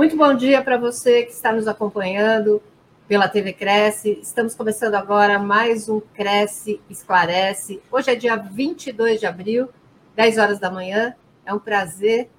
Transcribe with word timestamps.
Muito 0.00 0.16
bom 0.16 0.32
dia 0.32 0.62
para 0.62 0.78
você 0.78 1.24
que 1.24 1.32
está 1.32 1.52
nos 1.52 1.68
acompanhando 1.68 2.62
pela 3.06 3.28
TV 3.28 3.52
Cresce. 3.52 4.18
Estamos 4.22 4.54
começando 4.54 4.94
agora 4.94 5.38
mais 5.38 5.90
um 5.90 6.00
Cresce 6.00 6.80
Esclarece. 6.88 7.82
Hoje 7.92 8.10
é 8.10 8.14
dia 8.14 8.34
22 8.34 9.20
de 9.20 9.26
abril, 9.26 9.68
10 10.16 10.38
horas 10.38 10.58
da 10.58 10.70
manhã. 10.70 11.14
É 11.44 11.52
um 11.52 11.58
prazer 11.58 12.30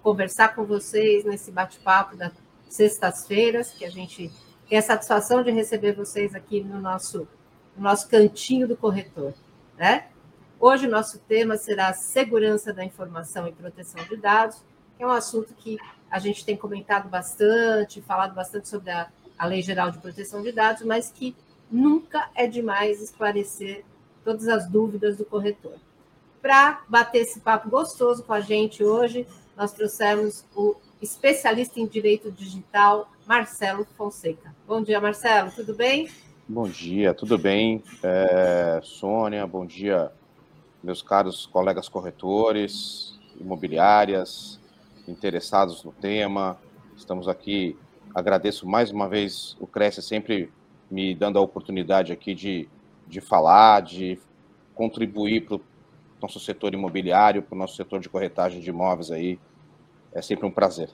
conversar 0.00 0.54
com 0.54 0.64
vocês 0.64 1.24
nesse 1.24 1.50
bate-papo 1.50 2.16
das 2.16 2.30
sextas-feiras, 2.68 3.72
que 3.72 3.84
a 3.84 3.90
gente 3.90 4.30
tem 4.68 4.78
a 4.78 4.82
satisfação 4.82 5.42
de 5.42 5.50
receber 5.50 5.94
vocês 5.94 6.36
aqui 6.36 6.60
no 6.60 6.80
nosso, 6.80 7.26
no 7.76 7.82
nosso 7.82 8.08
cantinho 8.08 8.68
do 8.68 8.76
corretor. 8.76 9.34
Né? 9.76 10.06
Hoje 10.60 10.86
o 10.86 10.90
nosso 10.90 11.18
tema 11.18 11.56
será 11.56 11.92
segurança 11.94 12.72
da 12.72 12.84
informação 12.84 13.48
e 13.48 13.52
proteção 13.52 14.04
de 14.04 14.16
dados, 14.16 14.62
que 14.96 15.02
é 15.02 15.06
um 15.06 15.10
assunto 15.10 15.52
que 15.54 15.78
a 16.10 16.18
gente 16.18 16.44
tem 16.44 16.56
comentado 16.56 17.08
bastante, 17.08 18.00
falado 18.00 18.34
bastante 18.34 18.68
sobre 18.68 18.90
a, 18.90 19.08
a 19.38 19.46
Lei 19.46 19.62
Geral 19.62 19.90
de 19.90 19.98
Proteção 19.98 20.42
de 20.42 20.52
Dados, 20.52 20.82
mas 20.82 21.10
que 21.10 21.36
nunca 21.70 22.30
é 22.34 22.46
demais 22.46 23.02
esclarecer 23.02 23.84
todas 24.24 24.48
as 24.48 24.66
dúvidas 24.66 25.16
do 25.16 25.24
corretor. 25.24 25.76
Para 26.40 26.82
bater 26.88 27.22
esse 27.22 27.40
papo 27.40 27.68
gostoso 27.68 28.22
com 28.22 28.32
a 28.32 28.40
gente 28.40 28.82
hoje, 28.82 29.26
nós 29.56 29.72
trouxemos 29.72 30.44
o 30.54 30.76
especialista 31.00 31.80
em 31.80 31.86
direito 31.86 32.30
digital, 32.30 33.10
Marcelo 33.26 33.86
Fonseca. 33.96 34.54
Bom 34.66 34.82
dia, 34.82 35.00
Marcelo, 35.00 35.50
tudo 35.50 35.74
bem? 35.74 36.08
Bom 36.48 36.68
dia, 36.68 37.12
tudo 37.12 37.36
bem? 37.36 37.82
É, 38.02 38.80
Sônia, 38.82 39.46
bom 39.46 39.66
dia, 39.66 40.10
meus 40.82 41.02
caros 41.02 41.44
colegas 41.44 41.88
corretores, 41.88 43.18
imobiliárias, 43.38 44.58
interessados 45.08 45.82
no 45.82 45.92
tema. 45.92 46.58
Estamos 46.96 47.28
aqui. 47.28 47.76
Agradeço 48.14 48.66
mais 48.66 48.90
uma 48.90 49.08
vez 49.08 49.56
o 49.60 49.66
Cresce 49.66 50.02
sempre 50.02 50.52
me 50.90 51.14
dando 51.14 51.38
a 51.38 51.42
oportunidade 51.42 52.12
aqui 52.12 52.34
de, 52.34 52.68
de 53.06 53.20
falar, 53.20 53.82
de 53.82 54.18
contribuir 54.74 55.46
para 55.46 55.56
o 55.56 55.60
nosso 56.22 56.40
setor 56.40 56.74
imobiliário, 56.74 57.42
para 57.42 57.54
o 57.54 57.58
nosso 57.58 57.76
setor 57.76 58.00
de 58.00 58.08
corretagem 58.08 58.60
de 58.60 58.70
imóveis 58.70 59.10
aí. 59.10 59.38
É 60.12 60.22
sempre 60.22 60.46
um 60.46 60.50
prazer. 60.50 60.90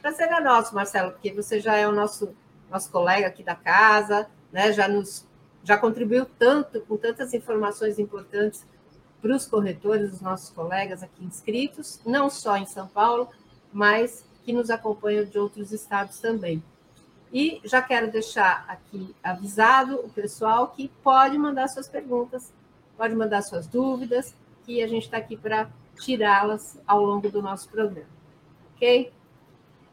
Prazer 0.00 0.28
é 0.28 0.40
nosso, 0.40 0.74
Marcelo, 0.74 1.12
porque 1.12 1.32
você 1.32 1.60
já 1.60 1.76
é 1.76 1.88
o 1.88 1.92
nosso, 1.92 2.34
nosso 2.70 2.90
colega 2.90 3.26
aqui 3.26 3.42
da 3.42 3.54
casa, 3.54 4.28
né? 4.52 4.72
já 4.72 4.86
nos 4.86 5.26
já 5.64 5.78
contribuiu 5.78 6.26
tanto, 6.26 6.82
com 6.82 6.98
tantas 6.98 7.32
informações 7.32 7.98
importantes 7.98 8.66
para 9.24 9.36
os 9.36 9.46
corretores, 9.46 10.12
os 10.12 10.20
nossos 10.20 10.50
colegas 10.50 11.02
aqui 11.02 11.24
inscritos, 11.24 11.98
não 12.04 12.28
só 12.28 12.58
em 12.58 12.66
São 12.66 12.86
Paulo, 12.86 13.26
mas 13.72 14.22
que 14.44 14.52
nos 14.52 14.68
acompanham 14.68 15.24
de 15.24 15.38
outros 15.38 15.72
estados 15.72 16.18
também. 16.18 16.62
E 17.32 17.58
já 17.64 17.80
quero 17.80 18.12
deixar 18.12 18.66
aqui 18.68 19.16
avisado 19.22 19.96
o 20.04 20.10
pessoal 20.10 20.68
que 20.68 20.90
pode 21.02 21.38
mandar 21.38 21.68
suas 21.68 21.88
perguntas, 21.88 22.52
pode 22.98 23.14
mandar 23.14 23.40
suas 23.40 23.66
dúvidas, 23.66 24.34
que 24.66 24.82
a 24.82 24.86
gente 24.86 25.04
está 25.04 25.16
aqui 25.16 25.38
para 25.38 25.70
tirá-las 25.98 26.78
ao 26.86 27.02
longo 27.02 27.30
do 27.30 27.40
nosso 27.40 27.66
programa. 27.70 28.06
Ok? 28.76 29.10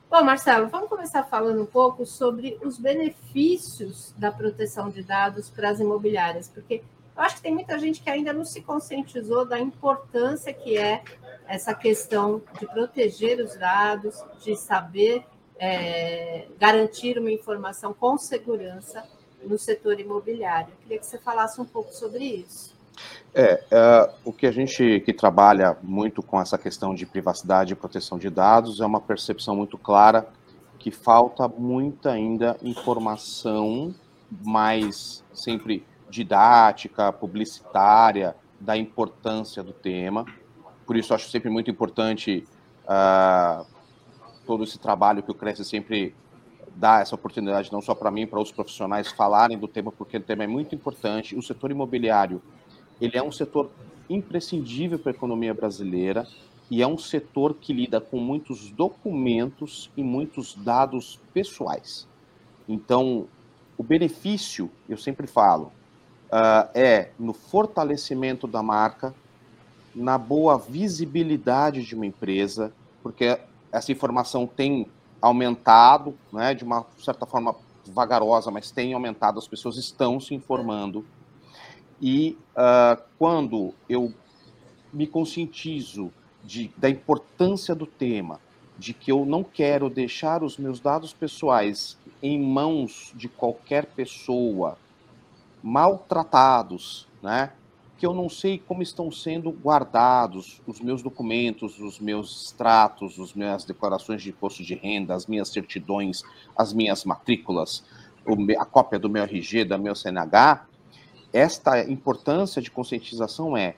Bom, 0.09 0.26
Marcelo, 0.26 0.68
vamos 0.68 0.90
começar 0.90 1.24
falando 1.24 1.62
um 1.62 1.66
pouco 1.66 2.06
sobre 2.06 2.59
os 2.62 2.78
benefícios 2.78 4.14
da 4.18 4.30
proteção 4.30 4.90
de 4.90 5.02
dados 5.02 5.50
para 5.50 5.70
as 5.70 5.80
imobiliárias, 5.80 6.50
porque 6.50 6.84
eu 7.22 7.25
acho 7.25 7.36
que 7.36 7.44
tem 7.44 7.53
muita 7.53 7.77
gente 7.77 8.02
que 8.02 8.09
ainda 8.09 8.33
não 8.33 8.44
se 8.44 8.61
conscientizou 8.61 9.45
da 9.45 9.59
importância 9.59 10.52
que 10.52 10.75
é 10.75 11.03
essa 11.47 11.72
questão 11.72 12.41
de 12.59 12.66
proteger 12.66 13.39
os 13.39 13.55
dados, 13.55 14.16
de 14.44 14.55
saber 14.55 15.23
é, 15.59 16.47
garantir 16.59 17.19
uma 17.19 17.29
informação 17.29 17.94
com 17.94 18.18
segurança 18.18 19.03
no 19.44 19.56
setor 19.59 20.00
imobiliário. 20.00 20.69
Eu 20.72 20.78
queria 20.81 20.97
que 20.97 21.06
você 21.06 21.19
falasse 21.19 21.62
um 21.62 21.66
pouco 21.66 21.94
sobre 21.94 22.23
isso. 22.23 22.73
É, 23.35 23.63
é, 23.69 24.13
o 24.25 24.34
que 24.34 24.47
a 24.47 24.51
gente 24.51 25.01
que 25.01 25.13
trabalha 25.13 25.78
muito 25.84 26.23
com 26.23 26.41
essa 26.41 26.57
questão 26.57 26.96
de 26.96 27.06
privacidade 27.06 27.73
e 27.73 27.75
proteção 27.75 28.17
de 28.17 28.31
dados 28.31 28.81
é 28.81 28.85
uma 28.85 29.00
percepção 29.00 29.56
muito 29.56 29.78
clara 29.78 30.28
que 30.79 30.90
falta 30.90 31.47
muita 31.47 32.13
ainda 32.13 32.57
informação 32.63 33.94
mais 34.44 35.23
sempre 35.31 35.85
didática, 36.11 37.11
publicitária, 37.11 38.35
da 38.59 38.77
importância 38.77 39.63
do 39.63 39.73
tema. 39.73 40.25
Por 40.85 40.95
isso, 40.95 41.13
acho 41.13 41.29
sempre 41.29 41.49
muito 41.49 41.72
importante 41.72 42.45
uh, 42.83 43.66
todo 44.45 44.63
esse 44.63 44.77
trabalho 44.77 45.23
que 45.23 45.31
o 45.31 45.33
Cresce 45.33 45.63
sempre 45.66 46.13
dá 46.75 46.99
essa 46.99 47.16
oportunidade, 47.16 47.72
não 47.72 47.81
só 47.81 47.95
para 47.95 48.11
mim, 48.11 48.27
para 48.27 48.39
os 48.39 48.51
profissionais 48.51 49.11
falarem 49.11 49.57
do 49.57 49.67
tema, 49.67 49.91
porque 49.91 50.17
o 50.17 50.22
tema 50.22 50.44
é 50.44 50.47
muito 50.47 50.75
importante. 50.75 51.35
O 51.35 51.41
setor 51.41 51.72
imobiliário, 51.72 52.41
ele 52.99 53.17
é 53.17 53.23
um 53.23 53.31
setor 53.31 53.72
imprescindível 54.09 54.99
para 54.99 55.11
a 55.11 55.16
economia 55.16 55.53
brasileira 55.53 56.28
e 56.69 56.81
é 56.81 56.88
um 56.88 56.97
setor 56.97 57.55
que 57.55 57.73
lida 57.73 57.99
com 57.99 58.17
muitos 58.17 58.69
documentos 58.72 59.89
e 59.95 60.03
muitos 60.03 60.55
dados 60.55 61.19
pessoais. 61.33 62.07
Então, 62.67 63.28
o 63.78 63.83
benefício, 63.83 64.69
eu 64.88 64.97
sempre 64.97 65.28
falo, 65.28 65.72
uh, 66.31 66.69
é 66.74 67.09
no 67.19 67.34
fortalecimento 67.34 68.47
da 68.47 68.64
marca, 68.64 69.14
na 69.94 70.18
boa 70.18 70.58
visibilidade 70.58 71.84
de 71.84 71.94
uma 71.94 72.06
empresa, 72.06 72.72
porque 73.03 73.38
essa 73.72 73.92
informação 73.92 74.47
tem 74.47 74.88
aumentado, 75.22 76.16
né, 76.31 76.53
de 76.53 76.64
uma 76.64 76.86
certa 76.97 77.25
forma 77.25 77.56
vagarosa, 77.86 78.50
mas 78.50 78.72
tem 78.72 78.94
aumentado, 78.94 79.38
as 79.38 79.47
pessoas 79.47 79.78
estão 79.78 80.20
se 80.20 80.34
informando. 80.34 81.06
E 82.02 82.38
uh, 82.56 83.02
quando 83.20 83.74
eu 83.88 84.14
me 84.91 85.06
conscientizo 85.06 86.12
de, 86.44 86.72
da 86.78 86.90
importância 86.90 87.75
do 87.75 87.86
tema, 87.86 88.40
de 88.78 88.94
que 88.94 89.12
eu 89.12 89.25
não 89.25 89.44
quero 89.44 89.90
deixar 89.90 90.44
os 90.44 90.58
meus 90.58 90.80
dados 90.80 91.14
pessoais 91.14 91.97
em 92.22 92.41
mãos 92.41 93.12
de 93.16 93.30
qualquer 93.30 93.86
pessoa, 93.86 94.78
maltratados, 95.63 97.07
né? 97.22 97.51
Que 97.97 98.05
eu 98.05 98.13
não 98.13 98.27
sei 98.29 98.57
como 98.57 98.81
estão 98.81 99.11
sendo 99.11 99.51
guardados 99.51 100.59
os 100.66 100.81
meus 100.81 101.03
documentos, 101.03 101.79
os 101.79 101.99
meus 101.99 102.45
extratos, 102.45 103.19
as 103.19 103.33
minhas 103.33 103.63
declarações 103.63 104.23
de 104.23 104.29
imposto 104.29 104.63
de 104.63 104.73
renda, 104.73 105.13
as 105.13 105.27
minhas 105.27 105.49
certidões, 105.49 106.23
as 106.57 106.73
minhas 106.73 107.05
matrículas, 107.05 107.83
a 108.59 108.66
cópia 108.66 108.97
do 108.97 109.09
meu 109.09 109.23
RG, 109.23 109.66
da 109.66 109.77
meu 109.77 109.95
CNH. 109.95 110.66
Esta 111.31 111.79
importância 111.89 112.61
de 112.61 112.72
conscientização 112.72 113.55
é: 113.55 113.75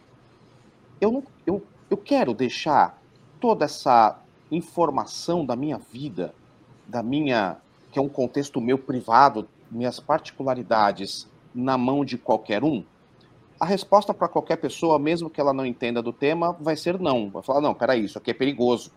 eu, 1.01 1.11
não, 1.11 1.23
eu, 1.45 1.61
eu 1.89 1.97
quero 1.97 2.33
deixar 2.33 3.01
toda 3.41 3.65
essa 3.65 4.19
informação 4.49 5.45
da 5.45 5.55
minha 5.55 5.77
vida, 5.77 6.33
da 6.87 7.03
minha, 7.03 7.57
que 7.91 7.99
é 7.99 8.01
um 8.01 8.09
contexto 8.09 8.61
meu 8.61 8.77
privado, 8.77 9.47
minhas 9.69 9.99
particularidades, 9.99 11.27
na 11.53 11.77
mão 11.77 12.03
de 12.03 12.17
qualquer 12.17 12.63
um? 12.63 12.83
A 13.59 13.65
resposta 13.65 14.13
para 14.13 14.27
qualquer 14.27 14.57
pessoa, 14.57 14.99
mesmo 14.99 15.29
que 15.29 15.39
ela 15.39 15.53
não 15.53 15.65
entenda 15.65 16.01
do 16.01 16.11
tema, 16.11 16.53
vai 16.59 16.75
ser 16.75 16.99
não. 16.99 17.29
Vai 17.29 17.43
falar: 17.43 17.61
não, 17.61 17.73
peraí, 17.73 18.03
isso 18.03 18.17
aqui 18.17 18.31
é 18.31 18.33
perigoso. 18.33 18.91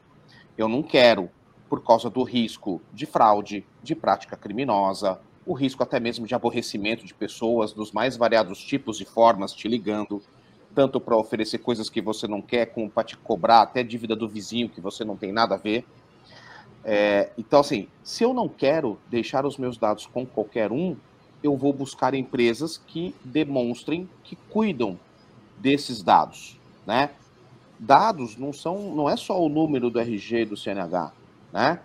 Eu 0.57 0.69
não 0.69 0.83
quero, 0.83 1.31
por 1.69 1.85
causa 1.85 2.09
do 2.09 2.23
risco 2.23 2.81
de 2.93 3.07
fraude, 3.07 3.65
de 3.83 3.95
prática 3.95 4.37
criminosa, 4.37 5.21
o 5.47 5.53
risco 5.53 5.83
até 5.83 6.01
mesmo 6.01 6.27
de 6.27 6.35
aborrecimento 6.35 7.07
de 7.07 7.15
pessoas 7.15 7.73
dos 7.73 7.93
mais 7.93 8.17
variados 8.17 8.59
tipos 8.59 9.01
e 9.01 9.05
formas 9.05 9.53
te 9.53 9.69
ligando, 9.69 10.21
tanto 10.75 11.01
para 11.01 11.17
oferecer 11.17 11.59
coisas 11.59 11.89
que 11.89 12.01
você 12.01 12.27
não 12.27 12.43
quer, 12.43 12.67
como 12.67 12.91
para 12.91 13.05
te 13.05 13.17
cobrar 13.17 13.63
até 13.63 13.83
dívida 13.83 14.17
do 14.17 14.29
vizinho 14.29 14.69
que 14.69 14.81
você 14.81 15.05
não 15.05 15.17
tem 15.17 15.31
nada 15.31 15.55
a 15.55 15.59
ver. 15.59 15.87
É, 16.85 17.31
então, 17.39 17.61
assim, 17.61 17.89
se 18.03 18.25
eu 18.25 18.35
não 18.35 18.49
quero 18.49 18.99
deixar 19.09 19.47
os 19.47 19.57
meus 19.57 19.77
dados 19.77 20.07
com 20.07 20.27
qualquer 20.27 20.73
um, 20.73 20.97
eu 21.47 21.57
vou 21.57 21.73
buscar 21.73 22.15
empresas 22.15 22.77
que 22.77 23.15
demonstrem 23.25 24.09
que 24.23 24.37
cuidam 24.51 24.99
desses 25.59 26.03
dados, 26.03 26.59
né? 26.87 27.11
Dados 27.79 28.37
não 28.37 28.53
são, 28.53 28.95
não 28.95 29.09
é 29.09 29.17
só 29.17 29.41
o 29.41 29.49
número 29.49 29.91
do 29.91 30.01
RG 30.01 30.43
e 30.43 30.45
do 30.45 30.57
CNH, 30.57 31.13
né? 31.53 31.81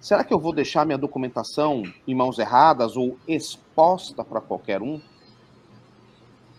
Será 0.00 0.22
que 0.22 0.32
eu 0.32 0.38
vou 0.38 0.52
deixar 0.52 0.84
minha 0.84 0.98
documentação 0.98 1.82
em 2.06 2.14
mãos 2.14 2.38
erradas 2.38 2.96
ou 2.96 3.18
exposta 3.26 4.22
para 4.22 4.40
qualquer 4.40 4.82
um? 4.82 5.00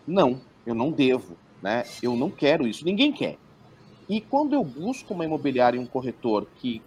Não, 0.06 0.42
eu 0.66 0.74
não 0.74 0.92
devo, 0.92 1.38
né? 1.62 1.84
Eu 2.02 2.16
não 2.16 2.30
quero 2.30 2.68
isso, 2.68 2.86
ninguém 2.86 3.12
quer. 3.12 3.38
E 4.10 4.22
quando 4.22 4.54
eu 4.54 4.64
busco 4.64 5.14
uma 5.14 5.26
imobiliária 5.26 5.78
e 5.78 5.82
um 5.82 5.86
corretor 5.86 6.48
que 6.56 6.82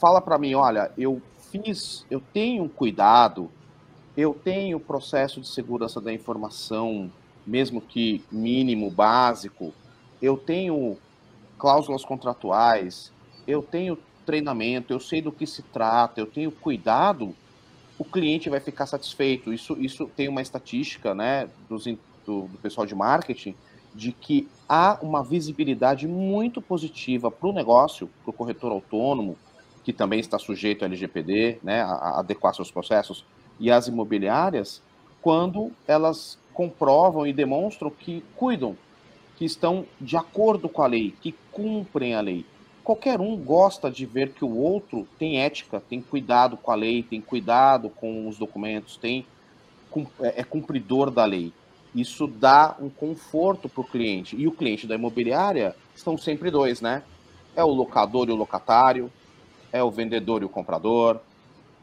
fala 0.00 0.20
para 0.20 0.38
mim, 0.38 0.54
olha, 0.54 0.90
eu 0.96 1.20
fiz, 1.50 2.06
eu 2.10 2.20
tenho 2.32 2.68
cuidado, 2.68 3.50
eu 4.16 4.34
tenho 4.34 4.78
processo 4.78 5.40
de 5.40 5.48
segurança 5.48 6.00
da 6.00 6.12
informação, 6.12 7.10
mesmo 7.46 7.80
que 7.80 8.24
mínimo, 8.30 8.90
básico, 8.90 9.72
eu 10.22 10.36
tenho 10.36 10.96
cláusulas 11.58 12.04
contratuais, 12.04 13.12
eu 13.46 13.62
tenho 13.62 13.98
treinamento, 14.24 14.92
eu 14.92 15.00
sei 15.00 15.20
do 15.20 15.32
que 15.32 15.46
se 15.46 15.62
trata, 15.62 16.20
eu 16.20 16.26
tenho 16.26 16.50
cuidado, 16.50 17.34
o 17.98 18.04
cliente 18.04 18.48
vai 18.48 18.60
ficar 18.60 18.86
satisfeito. 18.86 19.52
Isso, 19.52 19.76
isso 19.78 20.06
tem 20.16 20.28
uma 20.28 20.42
estatística 20.42 21.14
né, 21.14 21.48
dos, 21.68 21.84
do, 21.84 21.96
do 22.42 22.58
pessoal 22.62 22.86
de 22.86 22.94
marketing 22.94 23.54
de 23.94 24.10
que 24.10 24.48
há 24.68 24.98
uma 25.00 25.22
visibilidade 25.22 26.08
muito 26.08 26.60
positiva 26.60 27.30
para 27.30 27.48
o 27.48 27.52
negócio, 27.52 28.10
para 28.24 28.30
o 28.30 28.32
corretor 28.32 28.72
autônomo, 28.72 29.38
que 29.84 29.92
também 29.92 30.18
está 30.18 30.38
sujeito 30.38 30.82
ao 30.82 30.86
LGPD, 30.86 31.58
né, 31.62 31.82
a, 31.82 31.92
a 31.92 32.20
adequar 32.20 32.54
seus 32.54 32.70
processos, 32.70 33.24
e 33.58 33.70
as 33.70 33.86
imobiliárias, 33.86 34.82
quando 35.22 35.72
elas 35.86 36.38
comprovam 36.52 37.26
e 37.26 37.32
demonstram 37.32 37.90
que 37.90 38.22
cuidam, 38.36 38.76
que 39.36 39.44
estão 39.44 39.84
de 40.00 40.16
acordo 40.16 40.68
com 40.68 40.82
a 40.82 40.86
lei, 40.86 41.14
que 41.20 41.34
cumprem 41.50 42.14
a 42.14 42.20
lei. 42.20 42.44
Qualquer 42.84 43.20
um 43.20 43.36
gosta 43.36 43.90
de 43.90 44.04
ver 44.04 44.32
que 44.32 44.44
o 44.44 44.56
outro 44.56 45.08
tem 45.18 45.40
ética, 45.40 45.80
tem 45.80 46.00
cuidado 46.00 46.56
com 46.56 46.70
a 46.70 46.74
lei, 46.74 47.02
tem 47.02 47.20
cuidado 47.20 47.88
com 47.88 48.28
os 48.28 48.36
documentos, 48.36 48.96
tem 48.96 49.26
é, 50.20 50.40
é 50.40 50.44
cumpridor 50.44 51.10
da 51.10 51.24
lei. 51.24 51.52
Isso 51.94 52.26
dá 52.26 52.76
um 52.80 52.90
conforto 52.90 53.68
para 53.68 53.80
o 53.80 53.84
cliente. 53.84 54.36
E 54.36 54.46
o 54.46 54.52
cliente 54.52 54.86
da 54.86 54.96
imobiliária 54.96 55.74
são 55.94 56.18
sempre 56.18 56.50
dois, 56.50 56.80
né? 56.80 57.02
É 57.56 57.62
o 57.62 57.68
locador 57.68 58.28
e 58.28 58.32
o 58.32 58.36
locatário, 58.36 59.10
é 59.72 59.82
o 59.82 59.90
vendedor 59.90 60.42
e 60.42 60.44
o 60.44 60.48
comprador, 60.48 61.20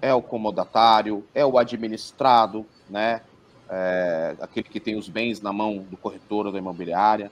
é 0.02 0.14
o 0.14 0.22
comodatário, 0.22 1.24
é 1.34 1.46
o 1.46 1.58
administrado, 1.58 2.66
né? 2.90 3.22
É, 3.70 4.36
aquele 4.42 4.68
que 4.68 4.80
tem 4.80 4.98
os 4.98 5.08
bens 5.08 5.40
na 5.40 5.54
mão 5.54 5.78
do 5.78 5.96
corretor 5.96 6.48
ou 6.48 6.52
da 6.52 6.58
imobiliária. 6.58 7.32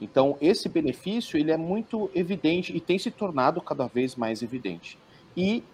Então, 0.00 0.36
esse 0.40 0.68
benefício 0.68 1.38
ele 1.38 1.50
é 1.50 1.56
muito 1.56 2.10
evidente 2.14 2.76
e 2.76 2.80
tem 2.80 2.98
se 2.98 3.10
tornado 3.10 3.60
cada 3.60 3.86
vez 3.86 4.14
mais 4.14 4.42
evidente. 4.42 4.98
E 5.36 5.64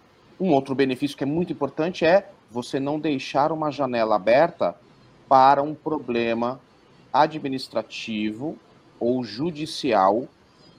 um 0.40 0.52
outro 0.52 0.74
benefício 0.74 1.16
que 1.16 1.24
é 1.24 1.26
muito 1.26 1.52
importante 1.52 2.04
é 2.04 2.30
você 2.50 2.78
não 2.78 2.98
deixar 2.98 3.52
uma 3.52 3.70
janela 3.70 4.16
aberta 4.16 4.74
para 5.28 5.62
um 5.62 5.74
problema 5.74 6.60
administrativo 7.12 8.56
ou 8.98 9.22
judicial 9.22 10.26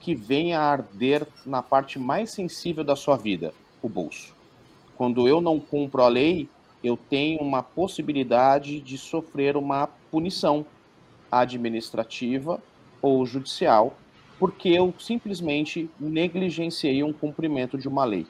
que 0.00 0.14
venha 0.14 0.58
a 0.58 0.72
arder 0.72 1.26
na 1.44 1.62
parte 1.62 1.98
mais 1.98 2.30
sensível 2.30 2.82
da 2.82 2.96
sua 2.96 3.16
vida, 3.16 3.52
o 3.82 3.88
bolso. 3.88 4.39
Quando 5.00 5.26
eu 5.26 5.40
não 5.40 5.58
cumpro 5.58 6.02
a 6.02 6.08
lei, 6.08 6.46
eu 6.84 6.94
tenho 6.94 7.40
uma 7.40 7.62
possibilidade 7.62 8.82
de 8.82 8.98
sofrer 8.98 9.56
uma 9.56 9.86
punição 9.86 10.66
administrativa 11.32 12.62
ou 13.00 13.24
judicial, 13.24 13.96
porque 14.38 14.68
eu 14.68 14.92
simplesmente 14.98 15.88
negligenciei 15.98 17.02
um 17.02 17.14
cumprimento 17.14 17.78
de 17.78 17.88
uma 17.88 18.04
lei. 18.04 18.26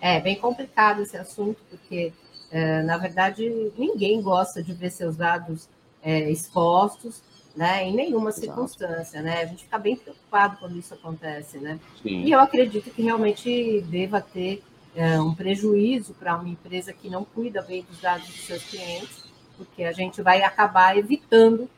É 0.00 0.18
bem 0.22 0.36
complicado 0.36 1.02
esse 1.02 1.18
assunto, 1.18 1.60
porque 1.68 2.14
é, 2.50 2.80
na 2.84 2.96
verdade, 2.96 3.70
ninguém 3.76 4.22
gosta 4.22 4.62
de 4.62 4.72
ver 4.72 4.88
seus 4.88 5.16
dados 5.16 5.68
é, 6.02 6.30
expostos, 6.30 7.22
né, 7.54 7.86
em 7.86 7.94
nenhuma 7.94 8.30
Exato. 8.30 8.46
circunstância, 8.46 9.20
né? 9.20 9.42
A 9.42 9.44
gente 9.44 9.64
fica 9.64 9.78
bem 9.78 9.96
preocupado 9.96 10.56
quando 10.56 10.78
isso 10.78 10.94
acontece, 10.94 11.58
né? 11.58 11.78
Sim. 12.02 12.24
E 12.24 12.32
eu 12.32 12.40
acredito 12.40 12.90
que 12.90 13.02
realmente 13.02 13.82
deva 13.82 14.18
ter 14.22 14.62
é, 14.96 15.20
um 15.20 15.34
prejuízo 15.34 16.14
para 16.14 16.34
uma 16.34 16.48
empresa 16.48 16.92
que 16.92 17.08
não 17.08 17.24
cuida 17.24 17.62
bem 17.62 17.84
dos 17.88 18.00
dados 18.00 18.26
dos 18.26 18.46
seus 18.46 18.64
clientes, 18.64 19.24
porque 19.56 19.84
a 19.84 19.92
gente 19.92 20.22
vai 20.22 20.42
acabar 20.42 20.96
evitando 20.96 21.68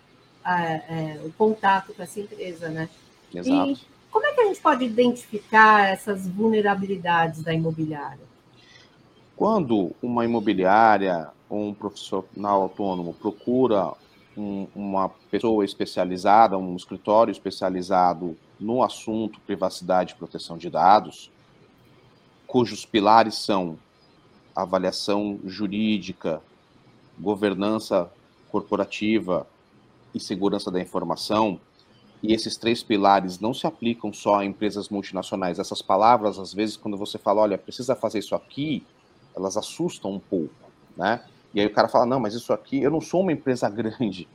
é, 0.47 1.21
o 1.25 1.33
contato 1.33 1.93
com 1.93 2.03
essa 2.03 2.21
empresa, 2.21 2.69
né? 2.69 2.89
Exato. 3.35 3.71
E 3.71 3.79
como 4.11 4.25
é 4.27 4.33
que 4.33 4.41
a 4.41 4.45
gente 4.47 4.61
pode 4.61 4.85
identificar 4.85 5.89
essas 5.89 6.27
vulnerabilidades 6.27 7.43
da 7.43 7.53
imobiliária? 7.53 8.27
Quando 9.37 9.93
uma 10.03 10.25
imobiliária 10.25 11.29
ou 11.49 11.69
um 11.69 11.75
profissional 11.75 12.63
autônomo 12.63 13.13
procura 13.15 13.93
um, 14.37 14.67
uma 14.75 15.09
pessoa 15.31 15.65
especializada, 15.65 16.57
um 16.57 16.77
escritório 16.77 17.31
especializado 17.31 18.37
no 18.59 18.83
assunto 18.83 19.41
privacidade 19.41 20.15
e 20.15 20.17
proteção 20.17 20.57
de 20.57 20.71
dados, 20.71 21.31
cujos 22.49 22.87
pilares 22.87 23.35
são 23.37 23.79
avaliação 24.57 25.39
jurídica, 25.45 26.43
governança 27.21 28.11
corporativa 28.51 29.47
e 30.15 30.19
segurança 30.19 30.71
da 30.71 30.81
informação, 30.81 31.61
e 32.23 32.33
esses 32.33 32.57
três 32.57 32.83
pilares 32.83 33.39
não 33.39 33.53
se 33.53 33.67
aplicam 33.67 34.13
só 34.13 34.37
a 34.37 34.45
empresas 34.45 34.89
multinacionais. 34.89 35.59
Essas 35.59 35.83
palavras, 35.83 36.39
às 36.39 36.53
vezes, 36.53 36.77
quando 36.77 36.97
você 36.97 37.19
fala, 37.19 37.43
olha, 37.43 37.59
precisa 37.59 37.95
fazer 37.95 38.19
isso 38.19 38.35
aqui, 38.35 38.83
elas 39.37 39.57
assustam 39.57 40.15
um 40.15 40.19
pouco, 40.19 40.55
né? 40.97 41.23
E 41.55 41.61
aí 41.61 41.67
o 41.67 41.73
cara 41.73 41.87
fala, 41.87 42.07
não, 42.07 42.19
mas 42.19 42.35
isso 42.35 42.53
aqui, 42.53 42.83
eu 42.83 42.91
não 42.91 43.01
sou 43.01 43.21
uma 43.21 43.33
empresa 43.33 43.69
grande. 43.71 44.27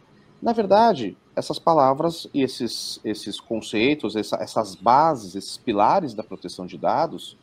Na 0.42 0.54
verdade, 0.54 1.18
essas 1.36 1.58
palavras 1.58 2.28
e 2.34 2.42
esses, 2.44 3.00
esses 3.04 3.40
conceitos, 3.40 4.16
essa, 4.16 4.38
essas 4.38 4.76
bases, 4.76 5.36
esses 5.36 5.58
pilares 5.58 6.14
da 6.14 6.24
proteção 6.24 6.66
de 6.66 6.78
dados, 6.78 7.36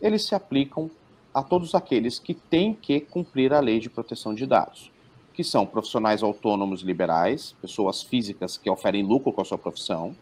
eles 0.00 0.26
se 0.26 0.34
aplicam 0.34 0.90
a 1.32 1.42
todos 1.42 1.74
aqueles 1.74 2.18
que 2.18 2.34
têm 2.34 2.74
que 2.74 3.00
cumprir 3.00 3.52
a 3.52 3.60
lei 3.60 3.78
de 3.78 3.88
proteção 3.88 4.34
de 4.34 4.46
dados, 4.46 4.90
que 5.32 5.44
são 5.44 5.64
profissionais 5.64 6.22
autônomos 6.22 6.82
liberais, 6.82 7.54
pessoas 7.60 8.02
físicas 8.02 8.56
que 8.56 8.68
oferem 8.68 9.04
lucro 9.04 9.32
com 9.32 9.40
a 9.40 9.44
sua 9.44 9.58
profissão, 9.58 10.14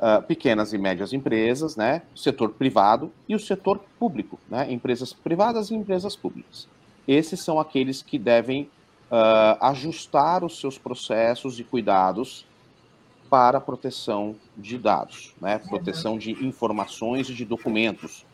uh, 0.00 0.22
pequenas 0.22 0.72
e 0.72 0.78
médias 0.78 1.12
empresas, 1.12 1.76
né, 1.76 2.02
setor 2.14 2.50
privado 2.50 3.12
e 3.28 3.34
o 3.34 3.38
setor 3.38 3.80
público, 3.98 4.38
né, 4.48 4.70
empresas 4.72 5.12
privadas 5.12 5.70
e 5.70 5.74
empresas 5.74 6.16
públicas. 6.16 6.68
Esses 7.06 7.40
são 7.40 7.60
aqueles 7.60 8.02
que 8.02 8.18
devem 8.18 8.62
uh, 8.62 9.56
ajustar 9.60 10.44
os 10.44 10.58
seus 10.58 10.76
processos 10.76 11.60
e 11.60 11.64
cuidados 11.64 12.44
para 13.30 13.60
proteção 13.60 14.34
de 14.56 14.76
dados, 14.78 15.32
né, 15.40 15.58
proteção 15.58 16.18
de 16.18 16.32
informações 16.44 17.28
e 17.30 17.34
de 17.34 17.44
documentos, 17.44 18.25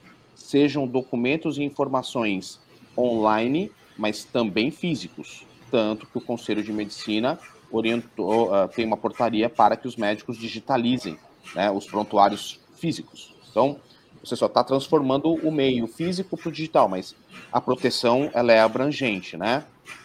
sejam 0.43 0.87
documentos 0.87 1.59
e 1.59 1.63
informações 1.63 2.61
online, 2.97 3.71
mas 3.97 4.25
também 4.25 4.71
físicos, 4.71 5.47
tanto 5.71 6.07
que 6.07 6.19
o 6.19 6.21
Conselho 6.21 6.63
de 6.63 6.73
Medicina 6.73 7.39
orientou, 7.71 8.53
uh, 8.53 8.69
tem 8.69 8.85
uma 8.85 8.97
portaria 8.97 9.49
para 9.49 9.77
que 9.77 9.89
os 9.89 9.97
médicos 9.97 10.37
digitalizem 10.37 11.17
né, 11.55 11.71
os 11.71 11.87
prontuários 11.87 12.61
físicos. 12.75 13.35
Então, 13.51 13.79
você 14.23 14.37
só 14.37 14.47
está 14.47 14.63
transformando 14.63 15.35
o 15.35 15.51
meio 15.51 15.87
físico 15.87 16.37
para 16.37 16.49
o 16.49 16.53
digital, 16.53 16.89
mas 16.89 17.17
a 17.51 17.61
proteção 17.61 18.31
ela 18.33 18.53
é 18.53 18.61
abrangente, 18.61 19.37
né? 19.37 19.65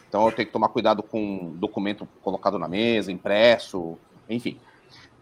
Então 0.10 0.26
eu 0.26 0.32
tenho 0.32 0.48
que 0.48 0.54
tomar 0.54 0.70
cuidado 0.70 1.04
com 1.04 1.54
documento 1.56 2.08
colocado 2.22 2.58
na 2.58 2.68
mesa, 2.68 3.12
impresso, 3.12 3.98
enfim. 4.30 4.58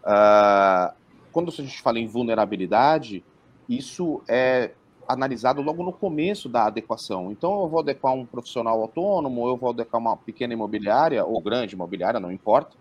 Uh, 0.02 0.94
quando 1.32 1.50
a 1.50 1.52
gente 1.52 1.82
fala 1.82 1.98
em 1.98 2.06
vulnerabilidade, 2.06 3.22
isso 3.68 4.22
é 4.28 4.70
analisado 5.08 5.62
logo 5.62 5.82
no 5.82 5.92
começo 5.92 6.48
da 6.48 6.66
adequação. 6.66 7.30
Então 7.30 7.62
eu 7.62 7.68
vou 7.68 7.80
adequar 7.80 8.14
um 8.14 8.26
profissional 8.26 8.80
autônomo, 8.80 9.48
eu 9.48 9.56
vou 9.56 9.70
adequar 9.70 10.00
uma 10.00 10.16
pequena 10.16 10.52
imobiliária 10.52 11.24
ou 11.24 11.40
grande 11.40 11.74
imobiliária, 11.74 12.20
não 12.20 12.32
importa, 12.32 12.76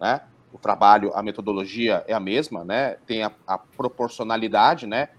né? 0.00 0.22
o 0.56 0.58
trabalho, 0.58 1.12
a 1.14 1.22
metodologia 1.22 2.02
é 2.08 2.14
a 2.14 2.20
mesma, 2.20 2.64
né? 2.64 2.96
Tem 3.06 3.22
a, 3.22 3.30
a 3.46 3.58
proporcionalidade, 3.58 4.86
né? 4.86 5.10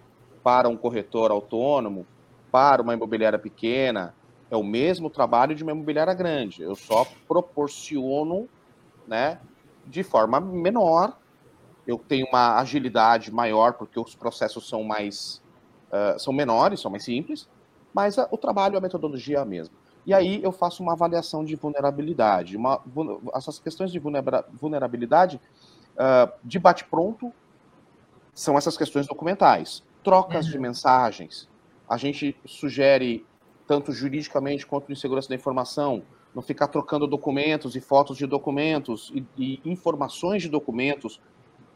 Para 0.43 0.67
um 0.67 0.75
corretor 0.75 1.29
autônomo, 1.29 2.07
para 2.51 2.81
uma 2.81 2.93
imobiliária 2.93 3.37
pequena, 3.37 4.15
é 4.49 4.57
o 4.57 4.63
mesmo 4.63 5.09
trabalho 5.09 5.53
de 5.53 5.61
uma 5.61 5.71
imobiliária 5.73 6.13
grande. 6.13 6.63
Eu 6.63 6.75
só 6.75 7.05
proporciono, 7.27 8.49
né? 9.07 9.39
De 9.85 10.03
forma 10.03 10.39
menor. 10.39 11.15
Eu 11.85 11.97
tenho 11.97 12.27
uma 12.27 12.57
agilidade 12.59 13.31
maior 13.31 13.73
porque 13.73 13.99
os 13.99 14.15
processos 14.15 14.67
são 14.67 14.83
mais 14.83 15.41
uh, 15.91 16.19
são 16.19 16.33
menores, 16.33 16.79
são 16.79 16.91
mais 16.91 17.03
simples, 17.03 17.47
mas 17.93 18.17
a, 18.17 18.27
o 18.31 18.37
trabalho, 18.37 18.77
a 18.77 18.81
metodologia 18.81 19.37
é 19.37 19.41
a 19.41 19.45
mesma. 19.45 19.75
E 20.05 20.13
aí 20.13 20.41
eu 20.41 20.53
faço 20.53 20.81
uma 20.81 20.93
avaliação 20.93 21.43
de 21.43 21.55
vulnerabilidade. 21.55 22.55
Uma, 22.55 22.81
essas 23.35 23.59
questões 23.59 23.91
de 23.91 23.99
vulnerabilidade 23.99 25.39
uh, 25.95 26.31
de 26.43 26.57
bate-pronto 26.57 27.33
são 28.33 28.57
essas 28.57 28.77
questões 28.77 29.05
documentais. 29.05 29.83
Trocas 30.03 30.45
uhum. 30.45 30.51
de 30.53 30.59
mensagens. 30.59 31.49
A 31.89 31.97
gente 31.97 32.37
sugere, 32.45 33.25
tanto 33.67 33.91
juridicamente 33.91 34.65
quanto 34.65 34.89
em 34.91 34.95
segurança 34.95 35.27
da 35.27 35.35
informação, 35.35 36.03
não 36.33 36.41
ficar 36.41 36.67
trocando 36.67 37.05
documentos 37.05 37.75
e 37.75 37.81
fotos 37.81 38.15
de 38.15 38.25
documentos 38.25 39.11
e, 39.13 39.25
e 39.37 39.61
informações 39.65 40.41
de 40.41 40.47
documentos 40.49 41.19